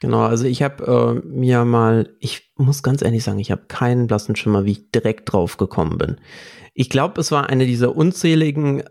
[0.00, 4.06] Genau, also ich habe äh, mir mal, ich muss ganz ehrlich sagen, ich habe keinen
[4.06, 6.20] blassen Schimmer, wie ich direkt drauf gekommen bin.
[6.74, 8.84] Ich glaube, es war eine dieser unzähligen,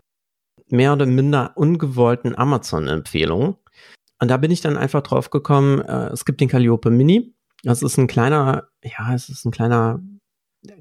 [0.68, 3.56] mehr oder minder ungewollten Amazon-Empfehlungen.
[4.20, 7.34] Und da bin ich dann einfach drauf gekommen, äh, es gibt den Calliope Mini.
[7.62, 10.00] Das ist ein kleiner, ja, es ist ein kleiner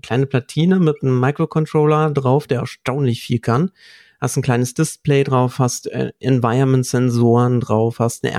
[0.02, 3.72] kleine Platine mit einem Microcontroller drauf, der erstaunlich viel kann.
[4.20, 8.34] Hast ein kleines Display drauf, hast äh, Environment-Sensoren drauf, hast eine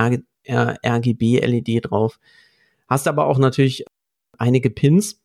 [0.49, 2.19] RGB-LED drauf.
[2.87, 3.85] Hast aber auch natürlich
[4.37, 5.21] einige Pins,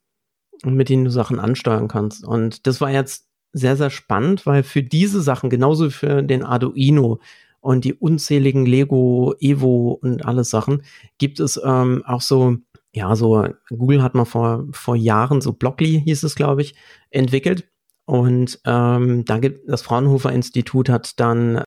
[0.65, 2.25] mit denen du Sachen ansteuern kannst.
[2.25, 7.21] Und das war jetzt sehr, sehr spannend, weil für diese Sachen, genauso für den Arduino
[7.61, 10.83] und die unzähligen Lego, Evo und alles Sachen,
[11.19, 12.59] gibt es ähm, auch so
[12.95, 16.77] ja, so Google hat mal vor, vor Jahren, so Blockly hieß es, glaube ich,
[17.11, 17.69] entwickelt.
[18.07, 21.63] Und ähm, da gibt das Fraunhofer Institut hat dann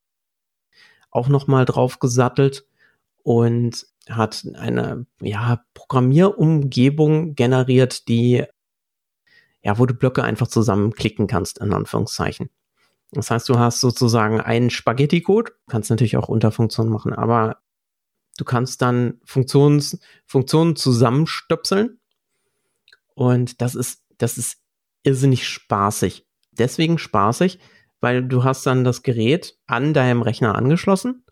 [1.12, 2.66] auch noch mal drauf gesattelt
[3.28, 8.46] und hat eine ja, Programmierumgebung generiert, die
[9.62, 12.50] ja, wo du Blöcke einfach zusammenklicken kannst, in Anführungszeichen.
[13.12, 17.58] Das heißt, du hast sozusagen einen Spaghetti-Code, kannst natürlich auch Unterfunktionen machen, aber
[18.38, 22.00] Du kannst dann Funktions, Funktionen zusammenstöpseln.
[23.16, 24.60] Und das ist, das ist
[25.04, 26.26] irrsinnig spaßig.
[26.52, 27.60] Deswegen spaßig,
[28.00, 31.26] weil du hast dann das Gerät an deinem Rechner angeschlossen,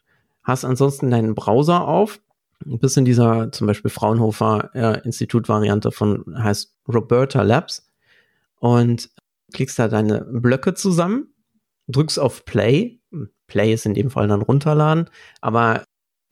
[0.46, 2.22] hast ansonsten deinen Browser auf,
[2.64, 7.92] bist in dieser zum Beispiel Fraunhofer äh, Institut-Variante von heißt Roberta Labs
[8.60, 9.10] und
[9.54, 11.34] klickst da deine Blöcke zusammen,
[11.88, 13.00] drückst auf Play.
[13.48, 15.10] Play ist in dem Fall dann runterladen,
[15.42, 15.84] aber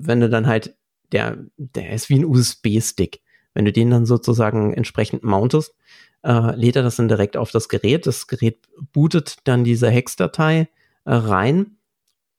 [0.01, 0.75] wenn du dann halt,
[1.11, 3.21] der, der ist wie ein USB-Stick.
[3.53, 5.75] Wenn du den dann sozusagen entsprechend mountest,
[6.23, 8.07] äh, lädt er das dann direkt auf das Gerät.
[8.07, 10.69] Das Gerät bootet dann diese Hex-Datei
[11.05, 11.77] äh, rein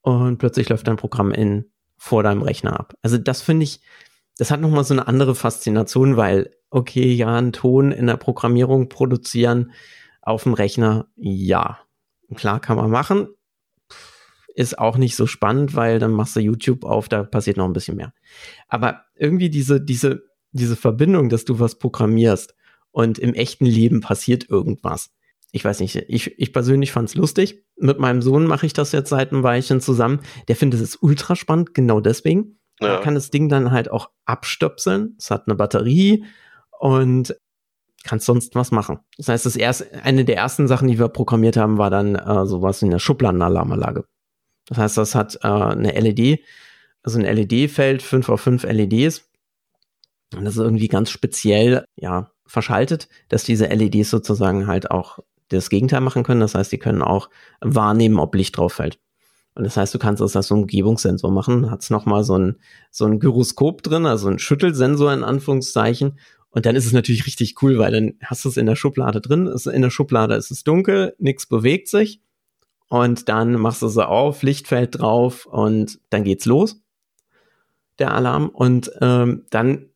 [0.05, 2.95] und plötzlich läuft dein Programm in vor deinem Rechner ab.
[3.01, 3.81] Also das finde ich,
[4.37, 8.91] das hat nochmal so eine andere Faszination, weil, okay, ja, einen Ton in der Programmierung
[8.91, 9.73] produzieren
[10.21, 11.79] auf dem Rechner, ja,
[12.35, 13.29] klar kann man machen.
[14.55, 17.73] Ist auch nicht so spannend, weil dann machst du YouTube auf, da passiert noch ein
[17.73, 18.13] bisschen mehr.
[18.69, 22.55] Aber irgendwie diese, diese, diese Verbindung, dass du was programmierst
[22.91, 25.15] und im echten Leben passiert irgendwas.
[25.55, 27.65] Ich weiß nicht, ich, ich persönlich fand's lustig.
[27.77, 30.19] Mit meinem Sohn mache ich das jetzt seit einem Weilchen zusammen.
[30.49, 32.59] Der findet es ultra spannend, genau deswegen.
[32.81, 32.97] Ja.
[32.97, 35.15] Er kann das Ding dann halt auch abstöpseln.
[35.17, 36.25] Es hat eine Batterie
[36.81, 37.37] und
[38.03, 38.99] kannst sonst was machen.
[39.17, 42.47] Das heißt, das erste, eine der ersten Sachen, die wir programmiert haben, war dann äh,
[42.47, 44.07] sowas in der Schubladenalarmanlage.
[44.67, 46.41] Das heißt, das hat äh, eine LED,
[47.05, 49.31] also ein LED-Feld, 5 auf 5 LEDs.
[50.35, 55.21] Und das ist irgendwie ganz speziell, ja, verschaltet, dass diese LEDs sozusagen halt auch
[55.55, 56.41] das Gegenteil machen können.
[56.41, 58.99] Das heißt, die können auch wahrnehmen, ob Licht drauf fällt.
[59.55, 62.57] Und das heißt, du kannst das als so Umgebungssensor machen, hat's nochmal so ein,
[62.91, 66.19] so ein Gyroskop drin, also ein Schüttelsensor in Anführungszeichen.
[66.51, 69.21] Und dann ist es natürlich richtig cool, weil dann hast du es in der Schublade
[69.21, 72.21] drin, in der Schublade ist es dunkel, nichts bewegt sich.
[72.89, 76.81] Und dann machst du sie auf, Licht fällt drauf und dann geht's los,
[77.99, 78.49] der Alarm.
[78.49, 79.87] Und ähm, dann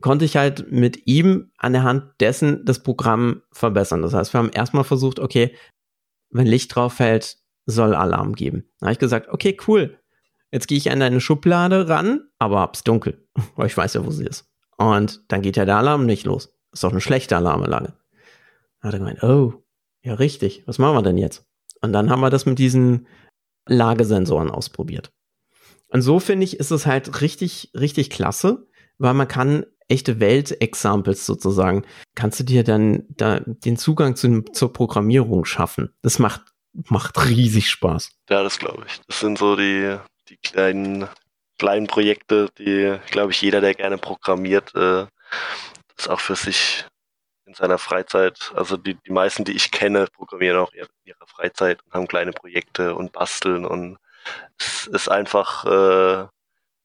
[0.00, 4.02] konnte ich halt mit ihm an der Hand dessen das Programm verbessern.
[4.02, 5.54] Das heißt, wir haben erstmal versucht, okay,
[6.30, 8.68] wenn Licht drauf fällt, soll Alarm geben.
[8.78, 9.98] Da habe ich gesagt, okay, cool.
[10.52, 14.10] Jetzt gehe ich an deine Schublade ran, aber hab's dunkel, weil ich weiß ja, wo
[14.10, 14.48] sie ist.
[14.76, 16.54] Und dann geht ja der Alarm nicht los.
[16.72, 17.94] ist doch eine schlechte Alarmanlage.
[18.80, 19.64] Da hat er gemeint, oh,
[20.02, 21.44] ja richtig, was machen wir denn jetzt?
[21.80, 23.06] Und dann haben wir das mit diesen
[23.66, 25.12] Lagesensoren ausprobiert.
[25.88, 28.66] Und so finde ich, ist es halt richtig, richtig klasse,
[28.98, 34.72] weil man kann echte Welt-Examples sozusagen, kannst du dir dann da den Zugang zu, zur
[34.72, 35.94] Programmierung schaffen.
[36.02, 36.42] Das macht
[36.88, 38.10] macht riesig Spaß.
[38.28, 39.00] Ja, das glaube ich.
[39.06, 39.96] Das sind so die,
[40.28, 41.08] die kleinen,
[41.58, 45.06] kleinen Projekte, die, glaube ich, jeder, der gerne programmiert, äh,
[45.96, 46.84] das auch für sich
[47.46, 51.80] in seiner Freizeit, also die, die meisten, die ich kenne, programmieren auch in ihrer Freizeit
[51.84, 53.98] und haben kleine Projekte und basteln und
[54.58, 56.26] es ist einfach äh,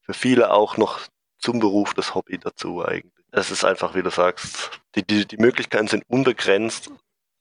[0.01, 0.99] für viele auch noch
[1.41, 3.25] zum Beruf das Hobby dazu eigentlich.
[3.31, 6.91] Es ist einfach, wie du sagst, die, die, die Möglichkeiten sind unbegrenzt.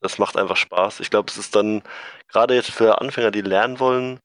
[0.00, 1.00] Das macht einfach Spaß.
[1.00, 1.82] Ich glaube, es ist dann,
[2.28, 4.20] gerade jetzt für Anfänger, die lernen wollen,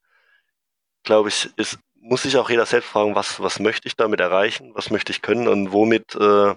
[1.04, 4.72] glaube ich, ist, muss sich auch jeder selbst fragen, was, was möchte ich damit erreichen,
[4.76, 5.48] was möchte ich können?
[5.48, 6.56] Und womit äh,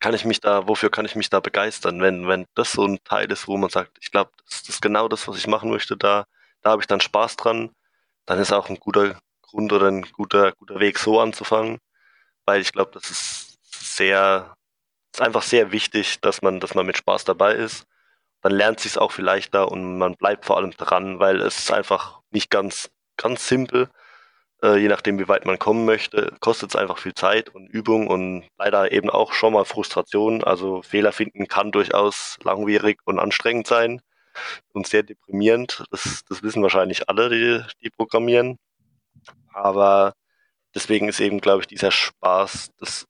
[0.00, 2.98] kann ich mich da, wofür kann ich mich da begeistern, wenn, wenn das so ein
[3.04, 5.96] Teil ist, wo man sagt, ich glaube, das, ist genau das, was ich machen möchte,
[5.96, 6.26] da,
[6.62, 7.70] da habe ich dann Spaß dran,
[8.26, 11.78] dann ist auch ein guter Grund oder ein guter, guter Weg, so anzufangen,
[12.48, 13.58] weil ich glaube, das ist
[13.96, 14.54] sehr,
[15.14, 17.86] ist einfach sehr wichtig, dass man, dass man mit Spaß dabei ist
[18.42, 21.58] dann lernt sich es auch viel leichter und man bleibt vor allem dran, weil es
[21.58, 23.88] ist einfach nicht ganz, ganz simpel.
[24.62, 28.08] Äh, je nachdem, wie weit man kommen möchte, kostet es einfach viel Zeit und Übung
[28.08, 30.44] und leider eben auch schon mal Frustration.
[30.44, 34.00] Also Fehler finden kann durchaus langwierig und anstrengend sein
[34.72, 35.84] und sehr deprimierend.
[35.90, 38.58] Das, das wissen wahrscheinlich alle, die, die programmieren.
[39.52, 40.14] Aber
[40.78, 43.06] deswegen ist eben, glaube ich, dieser Spaß, das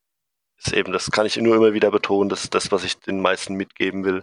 [0.59, 3.21] ist eben, das kann ich nur immer wieder betonen, das ist das, was ich den
[3.21, 4.23] meisten mitgeben will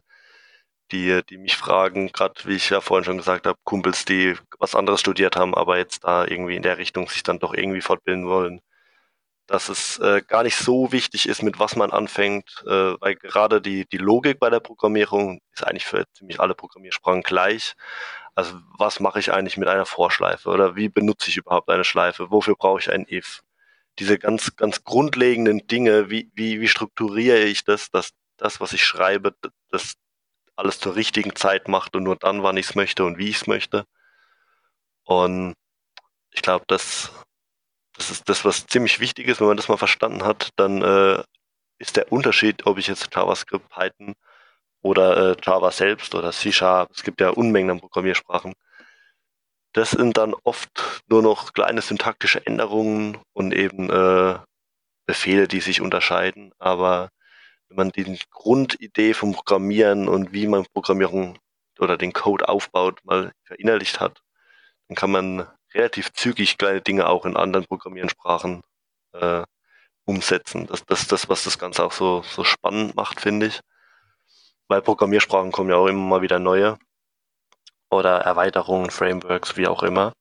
[0.92, 4.76] die, die mich fragen, gerade wie ich ja vorhin schon gesagt habe, Kumpels, die was
[4.76, 8.28] anderes studiert haben, aber jetzt da irgendwie in der Richtung sich dann doch irgendwie fortbilden
[8.28, 8.62] wollen,
[9.48, 13.62] dass es äh, gar nicht so wichtig ist, mit was man anfängt, äh, weil gerade
[13.62, 17.76] die, die Logik bei der Programmierung ist eigentlich für ziemlich alle Programmiersprachen gleich.
[18.34, 22.32] Also was mache ich eigentlich mit einer Vorschleife oder wie benutze ich überhaupt eine Schleife?
[22.32, 23.42] Wofür brauche ich ein if?
[24.00, 28.84] Diese ganz, ganz grundlegenden Dinge, wie, wie, wie strukturiere ich das, dass das, was ich
[28.84, 29.36] schreibe,
[29.70, 29.96] das
[30.56, 33.38] alles zur richtigen Zeit macht und nur dann, wann ich es möchte und wie ich
[33.38, 33.86] es möchte.
[35.04, 35.56] Und
[36.32, 37.12] ich glaube, das,
[37.98, 39.40] das ist das, was ziemlich wichtig ist.
[39.40, 41.24] Wenn man das mal verstanden hat, dann äh,
[41.78, 44.16] ist der Unterschied, ob ich jetzt JavaScript, Python
[44.82, 48.54] oder äh, Java selbst oder C Sharp, es gibt ja Unmengen an Programmiersprachen.
[49.74, 54.38] Das sind dann oft nur noch kleine syntaktische Änderungen und eben äh,
[55.06, 57.10] Befehle, die sich unterscheiden, aber
[57.68, 61.38] wenn man die Grundidee vom Programmieren und wie man Programmierung
[61.80, 64.22] oder den Code aufbaut, mal verinnerlicht hat,
[64.88, 68.64] dann kann man relativ zügig kleine Dinge auch in anderen Programmierensprachen
[69.14, 69.44] äh,
[70.06, 70.68] umsetzen.
[70.68, 73.62] Das, das das, was das Ganze auch so, so spannend macht, finde ich.
[74.68, 76.78] weil Programmiersprachen kommen ja auch immer mal wieder neue
[77.92, 80.14] oder Erweiterungen, Frameworks, wie auch immer.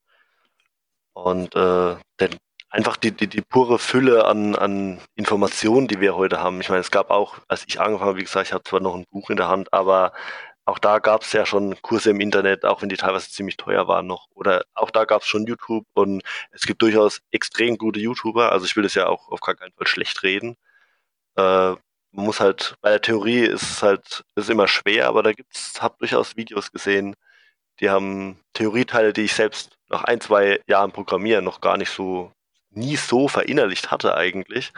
[1.14, 2.36] Und äh, denn
[2.70, 6.60] einfach die, die, die pure Fülle an, an Informationen, die wir heute haben.
[6.60, 8.94] Ich meine, es gab auch, als ich angefangen habe, wie gesagt, ich habe zwar noch
[8.96, 10.12] ein Buch in der Hand, aber
[10.66, 13.86] auch da gab es ja schon Kurse im Internet, auch wenn die teilweise ziemlich teuer
[13.86, 14.28] waren noch.
[14.34, 16.22] Oder auch da gab es schon YouTube und
[16.52, 18.50] es gibt durchaus extrem gute YouTuber.
[18.52, 20.56] Also ich will das ja auch auf gar keinen Fall schlecht reden.
[21.36, 21.42] Äh,
[22.12, 25.82] man muss halt, bei der Theorie ist es halt, ist immer schwer, aber da gibt's,
[25.82, 27.16] hab durchaus Videos gesehen,
[27.80, 32.32] die haben Theorieteile, die ich selbst nach ein, zwei Jahren Programmieren noch gar nicht so,
[32.70, 34.72] nie so verinnerlicht hatte eigentlich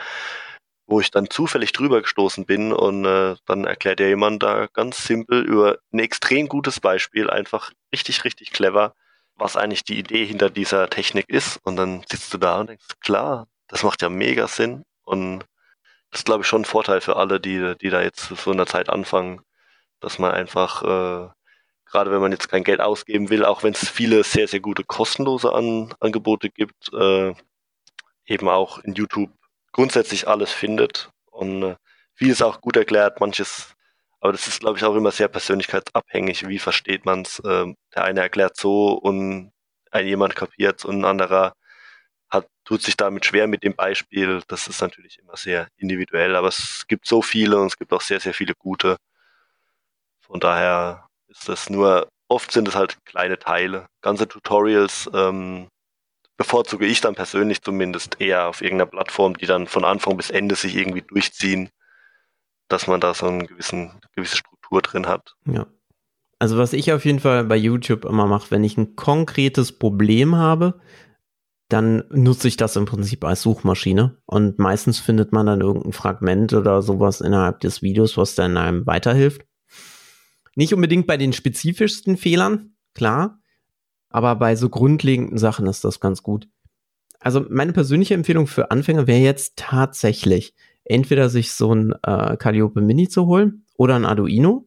[0.86, 5.04] wo ich dann zufällig drüber gestoßen bin und äh, dann erklärt ja jemand da ganz
[5.04, 8.94] simpel über ein extrem gutes Beispiel, einfach richtig, richtig clever,
[9.34, 11.58] was eigentlich die Idee hinter dieser Technik ist.
[11.64, 14.84] Und dann sitzt du da und denkst, klar, das macht ja mega Sinn.
[15.04, 15.40] Und
[16.10, 18.56] das ist, glaube ich, schon ein Vorteil für alle, die, die da jetzt so in
[18.56, 19.40] der Zeit anfangen,
[20.00, 21.28] dass man einfach, äh,
[21.84, 24.84] gerade wenn man jetzt kein Geld ausgeben will, auch wenn es viele sehr, sehr gute
[24.84, 27.34] kostenlose An Angebote gibt, äh,
[28.26, 29.30] eben auch in YouTube
[29.76, 31.76] grundsätzlich alles findet und äh,
[32.14, 33.74] vieles auch gut erklärt, manches,
[34.20, 36.48] aber das ist, glaube ich, auch immer sehr persönlichkeitsabhängig.
[36.48, 37.40] Wie versteht man es?
[37.40, 39.52] Äh, der eine erklärt so und
[39.90, 41.52] ein jemand kapiert und ein anderer
[42.30, 44.42] hat, tut sich damit schwer mit dem Beispiel.
[44.48, 48.00] Das ist natürlich immer sehr individuell, aber es gibt so viele und es gibt auch
[48.00, 48.96] sehr, sehr viele gute.
[50.20, 53.88] Von daher ist das nur, oft sind es halt kleine Teile.
[54.00, 55.68] Ganze Tutorials ähm,
[56.36, 60.54] bevorzuge ich dann persönlich zumindest eher auf irgendeiner Plattform, die dann von Anfang bis Ende
[60.54, 61.70] sich irgendwie durchziehen,
[62.68, 65.34] dass man da so eine gewisse Struktur drin hat.
[65.46, 65.66] Ja.
[66.38, 70.36] Also was ich auf jeden Fall bei YouTube immer mache, wenn ich ein konkretes Problem
[70.36, 70.80] habe,
[71.68, 76.52] dann nutze ich das im Prinzip als Suchmaschine und meistens findet man dann irgendein Fragment
[76.52, 79.46] oder sowas innerhalb des Videos, was dann einem weiterhilft.
[80.54, 83.40] Nicht unbedingt bei den spezifischsten Fehlern, klar,
[84.16, 86.48] aber bei so grundlegenden Sachen ist das ganz gut.
[87.20, 92.80] Also meine persönliche Empfehlung für Anfänger wäre jetzt tatsächlich entweder sich so ein äh, Calliope
[92.80, 94.66] Mini zu holen oder ein Arduino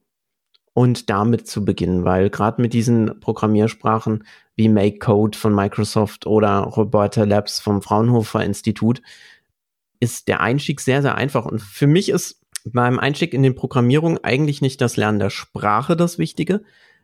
[0.75, 4.23] und damit zu beginnen, weil gerade mit diesen Programmiersprachen
[4.55, 9.01] wie Make Code von Microsoft oder Roboter Labs vom Fraunhofer Institut
[9.99, 11.47] ist der Einstieg sehr, sehr einfach.
[11.47, 15.97] Und für mich ist beim Einstieg in den Programmierung eigentlich nicht das Lernen der Sprache
[15.97, 16.61] das Wichtige,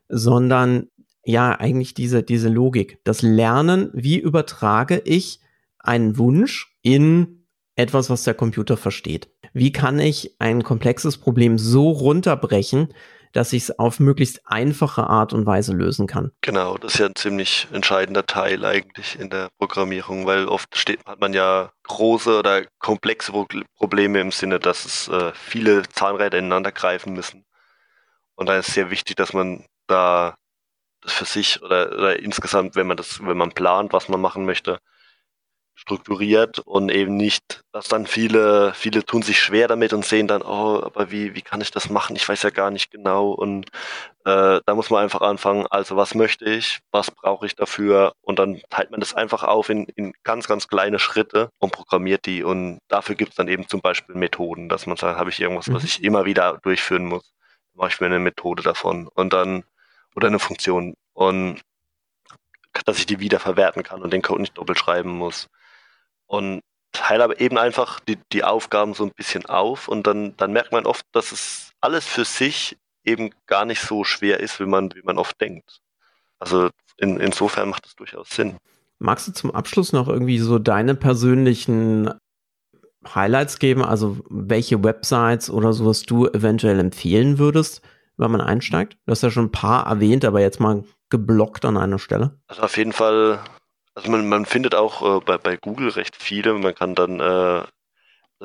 [0.10, 0.89] sondern
[1.25, 2.99] ja eigentlich diese, diese Logik.
[3.03, 5.39] Das Lernen, wie übertrage ich
[5.79, 9.29] einen Wunsch in etwas, was der Computer versteht?
[9.53, 12.89] Wie kann ich ein komplexes Problem so runterbrechen,
[13.35, 16.31] dass ich es auf möglichst einfache Art und Weise lösen kann.
[16.39, 21.05] Genau, das ist ja ein ziemlich entscheidender Teil eigentlich in der Programmierung, weil oft steht,
[21.05, 23.33] hat man ja große oder komplexe
[23.75, 27.43] Probleme im Sinne, dass es äh, viele Zahnräder ineinander greifen müssen.
[28.35, 30.38] Und da ist sehr wichtig, dass man da
[31.05, 34.79] für sich oder, oder insgesamt, wenn man das, wenn man plant, was man machen möchte,
[35.75, 40.41] strukturiert und eben nicht, dass dann viele, viele tun sich schwer damit und sehen dann,
[40.41, 42.15] oh, aber wie, wie kann ich das machen?
[42.15, 43.31] Ich weiß ja gar nicht genau.
[43.31, 43.67] Und
[44.23, 48.13] äh, da muss man einfach anfangen, also was möchte ich, was brauche ich dafür?
[48.21, 52.25] Und dann teilt man das einfach auf in, in ganz, ganz kleine Schritte und programmiert
[52.25, 52.43] die.
[52.43, 55.67] Und dafür gibt es dann eben zum Beispiel Methoden, dass man sagt, habe ich irgendwas,
[55.67, 55.73] mhm.
[55.73, 57.33] was ich immer wieder durchführen muss.
[57.73, 59.09] Mache ich mir eine Methode davon.
[59.13, 59.65] Und dann
[60.15, 61.62] oder eine Funktion und
[62.86, 65.47] dass ich die wieder verwerten kann und den Code nicht doppelt schreiben muss.
[66.25, 70.51] Und teile aber eben einfach die, die Aufgaben so ein bisschen auf und dann, dann
[70.51, 74.65] merkt man oft, dass es alles für sich eben gar nicht so schwer ist, wie
[74.65, 75.82] man, wie man oft denkt.
[76.39, 78.58] Also in, insofern macht es durchaus Sinn.
[78.99, 82.12] Magst du zum Abschluss noch irgendwie so deine persönlichen
[83.13, 83.84] Highlights geben?
[83.84, 87.82] Also welche Websites oder so, was du eventuell empfehlen würdest,
[88.17, 88.97] wenn man einsteigt?
[89.06, 92.39] Du hast ja schon ein paar erwähnt, aber jetzt mal geblockt an einer Stelle.
[92.47, 93.39] Also auf jeden Fall,
[93.93, 96.54] also man, man findet auch äh, bei, bei Google recht viele.
[96.54, 97.60] Man kann dann äh,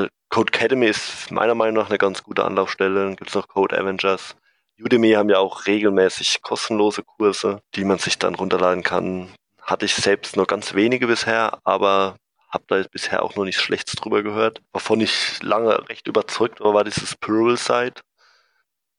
[0.03, 3.05] äh Code Academy ist meiner Meinung nach eine ganz gute Anlaufstelle.
[3.05, 4.37] Dann gibt es noch Code Avengers.
[4.83, 9.29] Udemy haben ja auch regelmäßig kostenlose Kurse, die man sich dann runterladen kann.
[9.61, 12.17] Hatte ich selbst nur ganz wenige bisher, aber
[12.51, 14.61] habe da bisher auch noch nichts Schlechtes drüber gehört.
[14.73, 18.01] Wovon ich lange recht überzeugt war, war dieses Pluralsight.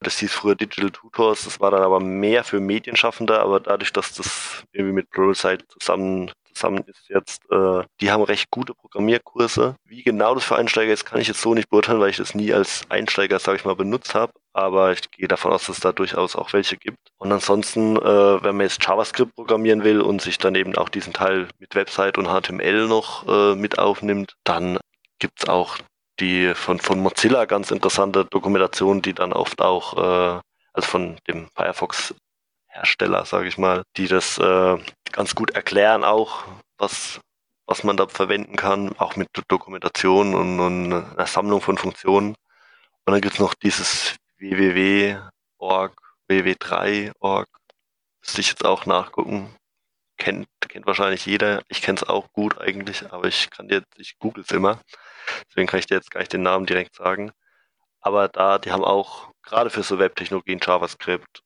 [0.03, 4.13] Das hieß früher Digital Tutors, das war dann aber mehr für Medienschaffende, aber dadurch, dass
[4.13, 9.75] das irgendwie mit Pluralsight zusammen zusammen ist jetzt, äh, die haben recht gute Programmierkurse.
[9.85, 12.35] Wie genau das für Einsteiger ist, kann ich jetzt so nicht beurteilen, weil ich das
[12.35, 14.33] nie als Einsteiger, sage ich mal, benutzt habe.
[14.53, 16.99] Aber ich gehe davon aus, dass es da durchaus auch welche gibt.
[17.17, 21.13] Und ansonsten, äh, wenn man jetzt JavaScript programmieren will und sich dann eben auch diesen
[21.13, 24.77] Teil mit Website und HTML noch äh, mit aufnimmt, dann
[25.19, 25.77] gibt's auch
[26.21, 30.41] die von, von Mozilla ganz interessante Dokumentation, die dann oft auch, äh,
[30.73, 32.15] also von dem Firefox
[32.67, 34.77] Hersteller, sage ich mal, die das äh,
[35.11, 36.45] ganz gut erklären auch,
[36.77, 37.19] was,
[37.65, 42.35] was man da verwenden kann, auch mit Dokumentation und, und einer Sammlung von Funktionen.
[43.05, 45.93] Und dann gibt's noch dieses www.org,
[46.29, 47.47] www3.org,
[48.21, 49.53] müsste ich jetzt auch nachgucken.
[50.17, 51.63] Kennt, kennt wahrscheinlich jeder.
[51.67, 54.79] Ich kenne es auch gut eigentlich, aber ich kann jetzt, ich google es immer.
[55.49, 57.31] Deswegen kann ich dir jetzt gar nicht den Namen direkt sagen.
[58.01, 61.43] Aber da, die haben auch gerade für so Webtechnologien JavaScript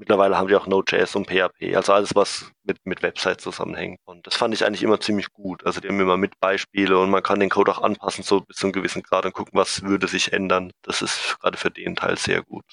[0.00, 4.00] Mittlerweile haben die auch Node.js und PHP, also alles, was mit, mit Websites zusammenhängt.
[4.06, 5.66] Und das fand ich eigentlich immer ziemlich gut.
[5.66, 8.56] Also die haben immer mit Beispiele und man kann den Code auch anpassen, so bis
[8.56, 10.72] zu einem gewissen Grad und gucken, was würde sich ändern.
[10.80, 12.64] Das ist gerade für den Teil sehr gut.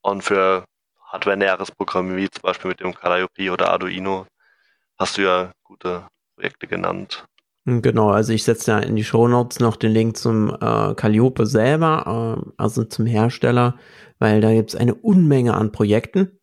[0.00, 0.64] Und für
[1.10, 4.28] hardware-näheres Programm, wie zum Beispiel mit dem Calliope oder Arduino,
[4.96, 6.06] hast du ja gute
[6.36, 7.24] Projekte genannt.
[7.68, 11.46] Genau, also ich setze da in die Show Notes noch den Link zum äh, Calliope
[11.46, 13.76] selber, äh, also zum Hersteller
[14.18, 16.38] weil da gibt es eine Unmenge an Projekten,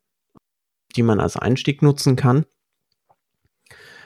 [0.96, 2.46] die man als Einstieg nutzen kann.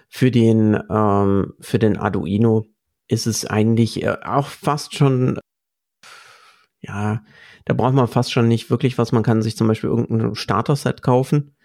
[0.10, 2.66] Für den, ähm, für den Arduino
[3.08, 5.40] ist es eigentlich äh, auch fast schon,
[6.80, 7.24] ja,
[7.66, 9.12] da braucht man fast schon nicht wirklich was.
[9.12, 11.57] Man kann sich zum Beispiel irgendein Starter-Set kaufen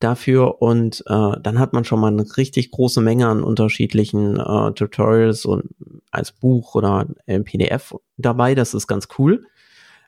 [0.00, 4.72] dafür und äh, dann hat man schon mal eine richtig große Menge an unterschiedlichen äh,
[4.72, 5.70] Tutorials und
[6.10, 8.54] als Buch oder im PDF dabei.
[8.54, 9.46] Das ist ganz cool.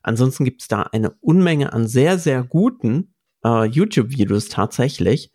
[0.02, 3.14] Ansonsten gibt es da eine Unmenge an sehr, sehr guten
[3.44, 5.30] äh, YouTube-Videos tatsächlich,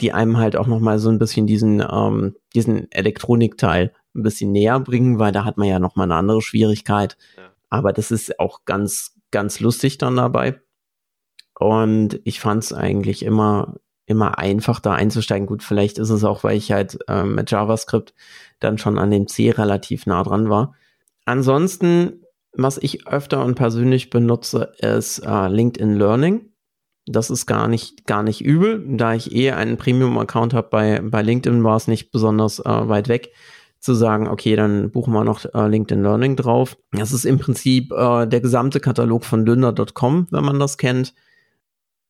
[0.00, 4.78] die einem halt auch nochmal so ein bisschen diesen, ähm, diesen Elektronikteil ein bisschen näher
[4.80, 7.16] bringen, weil da hat man ja nochmal eine andere Schwierigkeit.
[7.36, 7.50] Ja.
[7.70, 10.60] Aber das ist auch ganz, ganz lustig dann dabei.
[11.58, 13.76] Und ich fand es eigentlich immer,
[14.06, 15.46] immer einfach da einzusteigen.
[15.46, 18.14] Gut, vielleicht ist es auch, weil ich halt äh, mit JavaScript
[18.60, 20.74] dann schon an dem C relativ nah dran war.
[21.24, 22.20] Ansonsten
[22.56, 26.48] was ich öfter und persönlich benutze, ist äh, LinkedIn Learning.
[27.06, 28.82] Das ist gar nicht, gar nicht übel.
[28.96, 33.08] Da ich eh einen Premium-Account habe bei, bei LinkedIn, war es nicht besonders äh, weit
[33.08, 33.30] weg
[33.78, 36.76] zu sagen, okay, dann buchen wir noch äh, LinkedIn Learning drauf.
[36.92, 41.14] Das ist im Prinzip äh, der gesamte Katalog von Lünder.com, wenn man das kennt.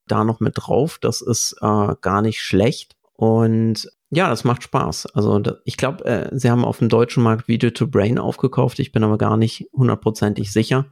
[0.06, 0.98] Da noch mit drauf.
[1.00, 2.96] Das ist äh, gar nicht schlecht.
[3.14, 5.06] Und ja, das macht Spaß.
[5.14, 8.78] Also ich glaube, äh, sie haben auf dem deutschen Markt Video to Brain aufgekauft.
[8.78, 10.86] Ich bin aber gar nicht hundertprozentig sicher.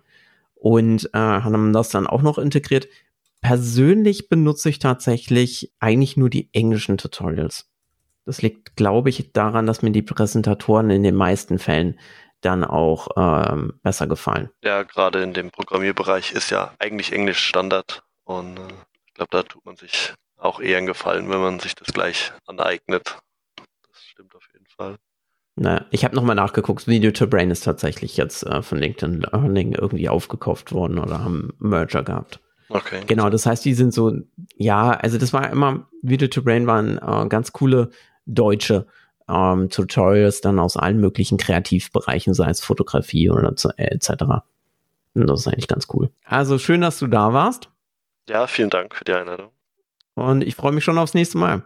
[0.55, 2.89] Und äh, haben das dann auch noch integriert.
[3.41, 7.69] Persönlich benutze ich tatsächlich eigentlich nur die englischen Tutorials.
[8.25, 11.99] Das liegt, glaube ich, daran, dass mir die Präsentatoren in den meisten Fällen
[12.41, 14.51] dann auch ähm, besser gefallen.
[14.63, 18.03] Ja, gerade in dem Programmierbereich ist ja eigentlich Englisch Standard.
[18.25, 18.63] Und äh,
[19.15, 22.33] ich glaube, da tut man sich auch eher ein Gefallen, wenn man sich das gleich
[22.47, 23.17] aneignet.
[23.57, 24.97] Das stimmt auf jeden Fall.
[25.55, 26.89] Na, ich habe nochmal nachgeguckt.
[26.89, 31.53] Video to Brain ist tatsächlich jetzt äh, von LinkedIn Learning irgendwie aufgekauft worden oder haben
[31.61, 32.41] Merger gehabt.
[32.69, 33.05] Okay.
[33.07, 34.17] Genau, das heißt, die sind so,
[34.57, 37.91] ja, also das war immer, Video to Brain waren äh, ganz coole
[38.27, 38.89] deutsche
[39.29, 44.25] ähm, Tutorials dann aus allen möglichen Kreativbereichen, sei es Fotografie oder äh, etc.
[45.15, 46.11] Und das ist eigentlich ganz cool.
[46.25, 47.71] Also schön, dass du da warst.
[48.29, 49.51] Ja, vielen Dank für die Einladung.
[50.15, 51.63] Und ich freue mich schon aufs nächste Mal.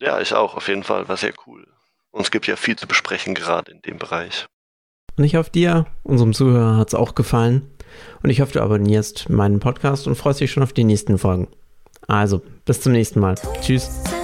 [0.00, 1.08] Ja, ich auch, auf jeden Fall.
[1.08, 1.66] War sehr cool.
[2.10, 4.46] Und es gibt ja viel zu besprechen, gerade in dem Bereich.
[5.16, 7.70] Und ich hoffe, dir, unserem Zuhörer, hat es auch gefallen.
[8.22, 11.48] Und ich hoffe, du abonnierst meinen Podcast und freust dich schon auf die nächsten Folgen.
[12.08, 13.36] Also, bis zum nächsten Mal.
[13.60, 14.21] Tschüss.